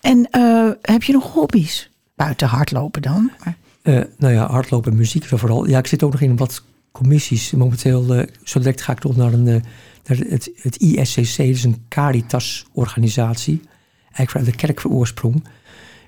En 0.00 0.28
uh, 0.30 0.70
heb 0.82 1.02
je 1.02 1.12
nog 1.12 1.32
hobby's? 1.32 1.90
Buiten 2.16 2.48
hardlopen 2.48 3.02
dan? 3.02 3.30
Maar... 3.44 3.56
Uh, 3.82 4.04
nou 4.18 4.32
ja, 4.32 4.50
hardlopen 4.50 4.90
en 4.90 4.98
muziek 4.98 5.24
vooral. 5.24 5.68
Ja, 5.68 5.78
ik 5.78 5.86
zit 5.86 6.02
ook 6.02 6.12
nog 6.12 6.20
in 6.20 6.36
wat 6.36 6.62
commissies. 6.94 7.50
Momenteel, 7.50 8.16
uh, 8.16 8.22
zo 8.42 8.58
direct 8.58 8.82
ga 8.82 8.92
ik 8.92 8.98
toch 8.98 9.16
naar, 9.16 9.32
een, 9.32 9.46
uh, 9.46 9.60
naar 10.04 10.18
het, 10.18 10.50
het 10.54 10.76
ISCC, 10.76 11.38
is 11.38 11.64
een 11.64 11.84
Caritas-organisatie. 11.88 13.60
Eigenlijk 14.02 14.30
vanuit 14.30 14.50
de 14.50 14.66
kerk 14.66 14.80
van 14.80 14.90
oorsprong. 14.90 15.44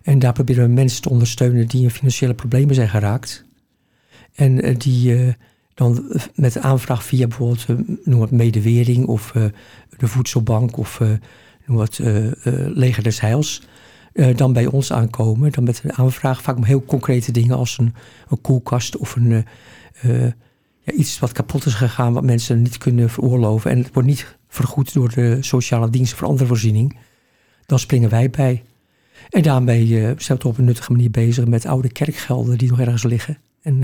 En 0.02 0.18
daar 0.18 0.32
proberen 0.32 0.66
we 0.66 0.72
mensen 0.72 1.02
te 1.02 1.10
ondersteunen 1.10 1.66
die 1.66 1.82
in 1.82 1.90
financiële 1.90 2.34
problemen 2.34 2.74
zijn 2.74 2.88
geraakt. 2.88 3.44
En 4.34 4.66
uh, 4.66 4.78
die 4.78 5.34
dan 5.74 6.20
met 6.34 6.58
aanvraag 6.58 7.04
via 7.04 7.26
bijvoorbeeld, 7.26 7.66
noem 8.04 8.20
het 8.20 8.30
medewering 8.30 9.06
of 9.06 9.32
de 9.98 10.08
voedselbank 10.08 10.76
of 10.76 11.00
noem 11.66 11.78
het 11.78 12.00
leger 12.74 13.02
des 13.02 13.20
heils 13.20 13.62
dan 14.34 14.52
bij 14.52 14.66
ons 14.66 14.92
aankomen. 14.92 15.52
Dan 15.52 15.64
met 15.64 15.80
een 15.84 15.92
aanvraag, 15.92 16.42
vaak 16.42 16.56
om 16.56 16.64
heel 16.64 16.84
concrete 16.84 17.32
dingen 17.32 17.56
als 17.56 17.78
een, 17.78 17.94
koelkast 18.40 18.96
of 18.96 19.16
een, 19.16 19.44
ja, 20.86 20.92
iets 20.92 21.18
wat 21.18 21.32
kapot 21.32 21.66
is 21.66 21.74
gegaan, 21.74 22.12
wat 22.12 22.24
mensen 22.24 22.62
niet 22.62 22.78
kunnen 22.78 23.10
veroorloven. 23.10 23.70
En 23.70 23.78
het 23.78 23.92
wordt 23.92 24.08
niet 24.08 24.36
vergoed 24.48 24.92
door 24.92 25.14
de 25.14 25.38
sociale 25.40 25.90
diensten 25.90 26.18
voor 26.18 26.28
andere 26.28 26.46
voorziening. 26.46 26.96
Dan 27.66 27.78
springen 27.78 28.10
wij 28.10 28.30
bij. 28.30 28.62
En 29.30 29.42
daarmee 29.42 29.86
uh, 29.86 30.10
zijn 30.16 30.38
we 30.38 30.48
op 30.48 30.58
een 30.58 30.64
nuttige 30.64 30.92
manier 30.92 31.10
bezig 31.10 31.46
met 31.46 31.66
oude 31.66 31.92
kerkgelden 31.92 32.58
die 32.58 32.68
nog 32.68 32.80
ergens 32.80 33.02
liggen. 33.02 33.38
En 33.62 33.80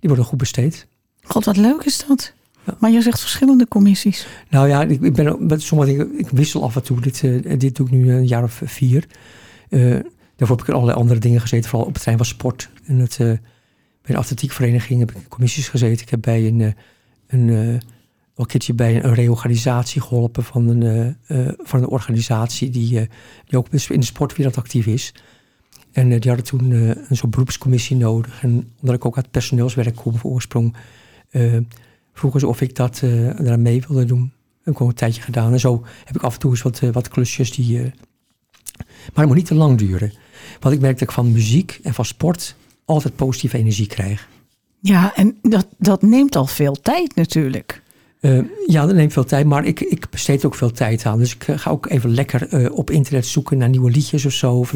die 0.00 0.08
worden 0.08 0.24
goed 0.24 0.38
besteed. 0.38 0.86
God, 1.22 1.44
wat 1.44 1.56
leuk 1.56 1.82
is 1.82 2.04
dat. 2.06 2.32
Ja. 2.66 2.76
Maar 2.78 2.90
je 2.90 3.02
zegt 3.02 3.20
verschillende 3.20 3.68
commissies. 3.68 4.26
Nou 4.50 4.68
ja, 4.68 4.82
ik, 4.82 5.00
ik 5.00 5.14
ben 5.14 5.46
met 5.46 5.62
sommige 5.62 5.90
dingen, 5.90 6.18
ik 6.18 6.28
wissel 6.28 6.62
af 6.62 6.76
en 6.76 6.82
toe. 6.82 7.00
Dit, 7.00 7.22
uh, 7.22 7.58
dit 7.58 7.76
doe 7.76 7.86
ik 7.86 7.92
nu 7.92 8.12
een 8.12 8.26
jaar 8.26 8.42
of 8.42 8.62
vier. 8.64 9.06
Daarvoor 9.68 10.56
heb 10.56 10.60
ik 10.60 10.68
in 10.68 10.74
allerlei 10.74 10.98
andere 10.98 11.20
dingen 11.20 11.40
gezeten, 11.40 11.70
vooral 11.70 11.88
op 11.88 11.94
het 11.94 12.02
terrein 12.02 12.24
van 12.24 12.34
sport. 12.34 12.70
En 12.84 12.98
het, 12.98 13.18
bij 14.04 14.14
de 14.14 14.20
atletiekvereniging 14.20 15.00
heb 15.00 15.10
ik 15.10 15.16
in 15.16 15.28
commissies 15.28 15.68
gezeten. 15.68 16.02
Ik 16.02 16.10
heb 16.10 16.20
bij 16.20 16.46
een, 16.46 16.58
uh, 16.58 16.72
een, 17.26 17.48
een 18.34 18.46
keertje 18.46 18.74
bij 18.74 19.04
een 19.04 19.14
reorganisatie 19.14 20.00
geholpen 20.00 20.44
van 20.44 20.68
een, 20.68 21.16
van 21.58 21.82
een 21.82 21.88
organisatie 21.88 22.70
die, 22.70 23.08
die 23.46 23.58
ook 23.58 23.68
in 23.68 24.00
de 24.00 24.06
sportwereld 24.06 24.56
actief 24.56 24.86
is. 24.86 25.14
En 25.92 26.08
die 26.08 26.30
hadden 26.30 26.44
toen 26.44 26.70
een 26.70 27.16
soort 27.16 27.30
beroepscommissie 27.30 27.96
nodig. 27.96 28.42
En 28.42 28.72
omdat 28.80 28.96
ik 28.96 29.04
ook 29.04 29.16
uit 29.16 29.30
personeelswerk 29.30 29.96
kom 29.96 30.16
voor 30.16 30.30
oorsprong, 30.30 30.76
vroegen 32.12 32.40
ze 32.40 32.46
of 32.46 32.60
ik 32.60 32.76
dat 32.76 32.98
daar 33.38 33.60
mee 33.60 33.82
wilde 33.88 34.04
doen. 34.04 34.32
heb 34.62 34.74
ik 34.74 34.80
een 34.80 34.94
tijdje 34.94 35.22
gedaan. 35.22 35.52
En 35.52 35.60
zo 35.60 35.84
heb 36.04 36.16
ik 36.16 36.22
af 36.22 36.34
en 36.34 36.40
toe 36.40 36.50
eens 36.50 36.62
wat, 36.62 36.80
wat 36.80 37.08
klusjes 37.08 37.52
die 37.52 37.92
maar 38.78 39.24
het 39.24 39.26
moet 39.26 39.36
niet 39.36 39.46
te 39.46 39.54
lang 39.54 39.78
duren. 39.78 40.12
Want 40.60 40.74
ik 40.74 40.80
merk 40.80 40.98
dat 40.98 41.08
ik 41.08 41.14
van 41.14 41.32
muziek 41.32 41.80
en 41.82 41.94
van 41.94 42.04
sport 42.04 42.56
altijd 42.84 43.16
positieve 43.16 43.58
energie 43.58 43.86
krijg. 43.86 44.28
Ja, 44.80 45.16
en 45.16 45.36
dat, 45.42 45.66
dat 45.78 46.02
neemt 46.02 46.36
al 46.36 46.46
veel 46.46 46.80
tijd 46.80 47.14
natuurlijk. 47.14 47.82
Uh, 48.20 48.44
ja, 48.66 48.86
dat 48.86 48.94
neemt 48.94 49.12
veel 49.12 49.24
tijd, 49.24 49.46
maar 49.46 49.64
ik, 49.64 49.80
ik 49.80 50.10
besteed 50.10 50.44
ook 50.44 50.54
veel 50.54 50.70
tijd 50.70 51.06
aan. 51.06 51.18
Dus 51.18 51.34
ik 51.34 51.48
uh, 51.48 51.58
ga 51.58 51.70
ook 51.70 51.90
even 51.90 52.14
lekker 52.14 52.54
uh, 52.54 52.76
op 52.76 52.90
internet 52.90 53.26
zoeken 53.26 53.58
naar 53.58 53.68
nieuwe 53.68 53.90
liedjes 53.90 54.26
of 54.26 54.32
zo. 54.32 54.54
Of, 54.54 54.74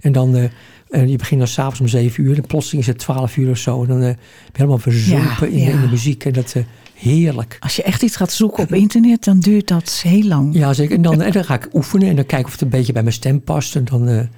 en 0.00 0.12
dan, 0.12 0.50
je 0.90 1.16
begint 1.16 1.40
dan 1.40 1.48
s'avonds 1.48 1.80
om 1.80 1.88
zeven 1.88 2.24
uur 2.24 2.36
en 2.36 2.46
plotseling 2.46 2.82
is 2.82 2.88
het 2.88 2.98
twaalf 2.98 3.36
uur 3.36 3.50
of 3.50 3.58
zo. 3.58 3.82
En 3.82 3.88
dan 3.88 3.98
ben 3.98 4.08
je 4.08 4.16
helemaal 4.52 4.78
verzonken 4.78 5.50
ja, 5.50 5.56
in, 5.56 5.58
ja. 5.58 5.70
in, 5.70 5.80
de 5.80 5.88
muziek. 5.88 6.24
En 6.24 6.32
dat 6.32 6.54
heerlijk. 6.94 7.56
Als 7.60 7.76
je 7.76 7.82
echt 7.82 8.02
iets 8.02 8.16
gaat 8.16 8.32
zoeken 8.32 8.62
op 8.62 8.72
internet, 8.72 9.24
dan 9.24 9.40
duurt 9.40 9.68
dat 9.68 10.00
heel 10.02 10.22
lang. 10.24 10.54
Ja, 10.54 10.72
zeker. 10.72 10.96
En 10.96 11.02
dan, 11.02 11.20
en 11.20 11.32
dan 11.32 11.44
ga 11.44 11.54
ik 11.54 11.68
oefenen 11.72 12.08
en 12.08 12.16
dan 12.16 12.26
kijken 12.26 12.46
of 12.46 12.52
het 12.52 12.62
een 12.62 12.68
beetje 12.68 12.92
bij 12.92 13.02
mijn 13.02 13.14
stem 13.14 13.42
past. 13.42 13.76
En 13.76 13.84
dan... 13.84 14.28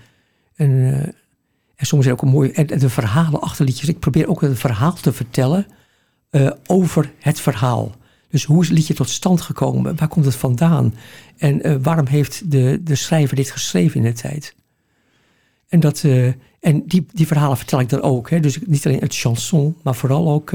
en, 0.57 1.15
en 1.77 1.87
soms 1.87 2.03
zijn 2.03 2.15
ook 2.15 2.23
een 2.23 2.29
mooie... 2.29 2.53
En, 2.53 2.67
de 2.67 2.89
verhalen 2.89 3.41
achter 3.41 3.65
liedjes. 3.65 3.89
Ik 3.89 3.99
probeer 3.99 4.29
ook 4.29 4.43
een 4.43 4.57
verhaal 4.57 4.93
te 4.93 5.13
vertellen 5.13 5.67
uh, 6.31 6.51
over 6.67 7.13
het 7.19 7.41
verhaal. 7.41 7.93
Dus 8.29 8.45
hoe 8.45 8.63
is 8.63 8.69
het 8.69 8.77
liedje 8.77 8.95
tot 8.95 9.09
stand 9.09 9.41
gekomen? 9.41 9.97
Waar 9.97 10.09
komt 10.09 10.25
het 10.25 10.35
vandaan? 10.35 10.95
En 11.37 11.69
uh, 11.69 11.77
waarom 11.83 12.07
heeft 12.07 12.51
de, 12.51 12.81
de 12.83 12.95
schrijver 12.95 13.37
dit 13.37 13.51
geschreven 13.51 13.97
in 13.97 14.13
de 14.13 14.21
tijd? 14.21 14.55
En, 15.69 15.81
dat, 15.81 16.03
uh, 16.03 16.33
en 16.61 16.87
die, 16.87 17.07
die 17.13 17.27
verhalen 17.27 17.57
vertel 17.57 17.81
ik 17.81 17.89
dan 17.89 18.03
ook. 18.03 18.31
Hè? 18.31 18.41
Dus 18.41 18.59
niet 18.67 18.87
alleen 18.87 19.01
het 19.01 19.17
chanson, 19.17 19.77
maar 19.83 19.95
vooral 19.95 20.31
ook, 20.31 20.53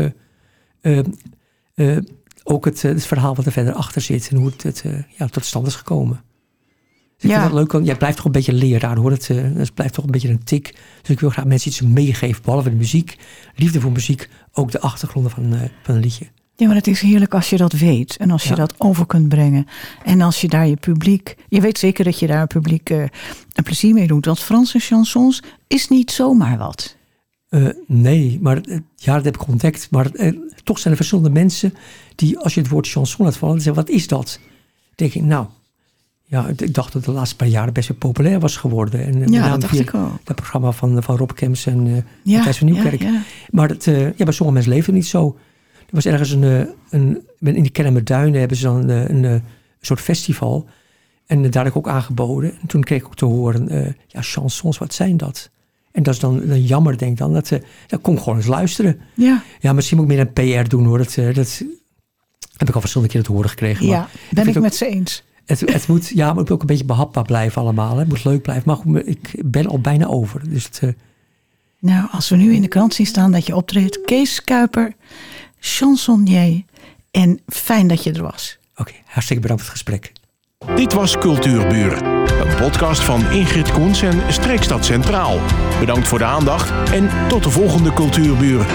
ook 2.44 2.66
het, 2.66 2.82
het, 2.82 3.06
verhaal 3.06 3.36
wat 3.36 3.46
er 3.46 3.52
verder 3.52 3.74
achter 3.74 4.02
zit. 4.02 4.30
En 4.30 4.38
hoe 4.38 4.50
het, 4.50 4.64
het 4.64 4.84
ja, 5.18 5.28
tot 5.28 5.46
stand 5.46 5.68
is 5.68 5.76
gekomen. 5.76 6.24
Dus 7.20 7.30
ik 7.30 7.36
ja. 7.36 7.42
vind 7.42 7.52
dat 7.52 7.62
leuk, 7.62 7.72
want 7.72 7.86
jij 7.86 7.96
blijft 7.96 8.16
toch 8.16 8.26
een 8.26 8.32
beetje 8.32 8.54
leraar 8.54 8.98
hoor. 8.98 9.12
Het, 9.12 9.30
uh, 9.30 9.42
het 9.54 9.74
blijft 9.74 9.94
toch 9.94 10.06
een 10.06 10.12
beetje 10.12 10.30
een 10.30 10.44
tik. 10.44 10.76
Dus 11.02 11.10
ik 11.10 11.20
wil 11.20 11.30
graag 11.30 11.46
mensen 11.46 11.70
iets 11.70 11.82
meegeven, 11.82 12.44
behalve 12.44 12.70
de 12.70 12.76
muziek. 12.76 13.18
Liefde 13.56 13.82
voor 13.82 13.92
muziek, 13.92 14.30
ook 14.52 14.72
de 14.72 14.80
achtergronden 14.80 15.32
van, 15.32 15.54
uh, 15.54 15.60
van 15.84 15.96
een 15.96 16.02
liedje. 16.02 16.26
Ja, 16.56 16.68
maar 16.68 16.76
het 16.76 16.88
is 16.88 17.02
heerlijk 17.02 17.34
als 17.34 17.50
je 17.50 17.58
dat 17.58 17.74
weet 17.74 18.18
en 18.18 18.32
als 18.32 18.44
je 18.44 18.50
ja. 18.50 18.56
dat 18.56 18.74
over 18.78 19.06
kunt 19.06 19.30
brengen. 19.30 19.66
En 20.04 20.22
als 20.22 20.42
je 20.42 20.48
daar 20.48 20.68
je 20.68 20.76
publiek... 20.76 21.36
Je 21.50 21.62
weet 21.62 21.78
zeker 21.78 22.04
dat 22.04 22.20
je 22.20 22.28
daar 22.28 22.48
publiek 22.48 22.90
uh, 22.90 23.04
een 23.54 23.64
plezier 23.64 23.94
mee 23.94 24.08
doet. 24.08 24.26
Want 24.26 24.40
Franse 24.40 24.80
chansons 24.80 25.44
is 25.68 25.88
niet 25.88 26.12
zomaar 26.12 26.58
wat. 26.58 26.98
nee, 27.88 28.40
maar 28.42 28.62
ja, 28.96 29.16
dat 29.16 29.26
heb 29.26 29.36
ik 29.36 29.48
ontdekt. 29.48 29.88
Maar 29.92 30.12
toch 30.64 30.80
zijn 30.80 30.94
er 30.94 31.00
verschillende 31.00 31.30
mensen 31.30 31.74
die, 32.16 32.38
als 32.38 32.54
je 32.54 32.62
het 32.62 32.70
woord 32.70 32.88
chanson 32.88 33.26
laat 33.26 33.38
vallen, 33.38 33.62
zeggen, 33.62 33.84
wat 33.84 33.90
is 33.90 34.08
dat? 34.08 34.40
Dan 34.42 34.50
denk 34.96 35.14
ik, 35.14 35.24
nou, 35.24 35.48
ja, 36.30 36.48
ik 36.48 36.74
dacht 36.74 36.94
dat 36.94 37.04
de 37.04 37.12
laatste 37.12 37.36
paar 37.36 37.48
jaren 37.48 37.74
best 37.74 37.88
wel 37.88 37.98
populair 37.98 38.40
was 38.40 38.58
geworden. 38.58 39.06
En 39.06 39.32
ja, 39.32 39.50
dat 39.50 39.62
dacht 39.62 39.80
ik 39.80 39.94
ook. 39.94 40.20
Dat 40.24 40.36
programma 40.36 40.72
van, 40.72 41.04
van 41.04 41.18
Rob 41.18 41.32
Kemps 41.32 41.66
en 41.66 41.86
uh, 41.86 41.96
ja, 42.24 42.36
Matthijs 42.36 42.58
van 42.58 42.68
Nieuwkerk. 42.68 43.02
Ja, 43.02 43.10
ja. 43.10 43.22
Maar 43.50 43.70
het, 43.70 43.86
uh, 43.86 44.18
ja, 44.18 44.26
bij 44.26 44.34
sommige 44.34 44.52
mensen 44.52 44.72
leeft 44.72 44.86
het 44.86 44.96
niet 44.96 45.08
zo. 45.08 45.38
Er 45.80 45.96
was 45.96 46.06
ergens 46.06 46.32
een, 46.32 46.70
een, 46.90 47.28
in 47.40 47.64
de 47.64 47.70
Kennemer 47.70 48.06
Duinen 48.06 48.40
hebben 48.40 48.58
ze 48.58 48.64
dan 48.64 48.90
een, 48.90 49.10
een, 49.10 49.24
een 49.24 49.44
soort 49.82 50.02
festival. 50.02 50.68
En 51.26 51.52
daar 51.52 51.64
heb 51.64 51.72
ik 51.72 51.78
ook 51.78 51.88
aangeboden. 51.88 52.52
En 52.62 52.68
toen 52.68 52.84
kreeg 52.84 53.00
ik 53.00 53.06
ook 53.06 53.16
te 53.16 53.26
horen, 53.26 53.74
uh, 53.74 53.88
ja, 54.08 54.22
chansons, 54.22 54.78
wat 54.78 54.94
zijn 54.94 55.18
dat? 55.18 55.50
En 55.92 56.04
dat 56.04 56.14
is 56.14 56.20
dan, 56.20 56.48
dan 56.48 56.62
jammer, 56.62 56.98
denk 56.98 57.12
ik 57.12 57.18
dan. 57.18 57.34
Dat, 57.34 57.52
uh, 57.52 57.60
dat 57.88 58.02
kom 58.02 58.20
gewoon 58.20 58.38
eens 58.38 58.48
luisteren. 58.48 59.00
Ja. 59.14 59.44
Ja, 59.60 59.74
misschien 59.74 59.98
moet 59.98 60.12
ik 60.12 60.16
meer 60.16 60.28
een 60.28 60.64
PR 60.64 60.70
doen 60.70 60.86
hoor. 60.86 60.98
Dat, 60.98 61.16
dat 61.34 61.64
heb 62.58 62.68
ik 62.68 62.76
al 62.76 62.82
verschillende 62.82 63.14
keer 63.14 63.24
te 63.24 63.32
horen 63.32 63.50
gekregen. 63.50 63.86
Ja, 63.86 64.08
ben 64.32 64.48
ik, 64.48 64.56
ik 64.56 64.62
met 64.62 64.76
ze 64.76 64.86
eens. 64.86 65.24
Het, 65.50 65.60
het 65.60 65.88
moet, 65.88 66.08
ja, 66.08 66.26
maar 66.26 66.28
het 66.28 66.38
moet 66.38 66.52
ook 66.52 66.62
een 66.62 66.68
beetje 66.68 66.86
behapbaar 66.86 67.24
blijven 67.24 67.62
allemaal. 67.62 67.94
Hè. 67.94 68.00
Het 68.00 68.08
moet 68.08 68.24
leuk 68.24 68.42
blijven. 68.42 68.64
Maar 68.66 68.76
goed, 68.76 69.08
ik 69.08 69.34
ben 69.46 69.68
al 69.68 69.80
bijna 69.80 70.06
over. 70.06 70.50
Dus 70.50 70.64
het, 70.64 70.80
uh... 70.84 70.90
Nou, 71.80 72.08
als 72.12 72.30
we 72.30 72.36
nu 72.36 72.54
in 72.54 72.62
de 72.62 72.68
krant 72.68 72.94
zien 72.94 73.06
staan 73.06 73.32
dat 73.32 73.46
je 73.46 73.56
optreedt. 73.56 74.02
Kees 74.02 74.44
Kuiper, 74.44 74.94
chansonnier. 75.60 76.64
En 77.12 77.40
fijn 77.48 77.88
dat 77.88 78.04
je 78.04 78.12
er 78.12 78.22
was. 78.22 78.58
Oké, 78.72 78.82
okay, 78.82 79.02
hartstikke 79.06 79.42
bedankt 79.42 79.64
voor 79.64 79.72
het 79.74 79.82
gesprek. 79.82 80.12
Dit 80.76 80.94
was 80.94 81.18
Cultuurbuur. 81.18 82.04
Een 82.04 82.56
podcast 82.56 83.02
van 83.02 83.32
Ingrid 83.32 83.72
Koens 83.72 84.02
en 84.02 84.34
Streekstad 84.34 84.86
Centraal. 84.86 85.40
Bedankt 85.80 86.08
voor 86.08 86.18
de 86.18 86.26
aandacht 86.26 86.92
en 86.92 87.10
tot 87.28 87.44
de 87.44 87.50
volgende 87.50 87.94
Cultuurbuur. 87.94 88.66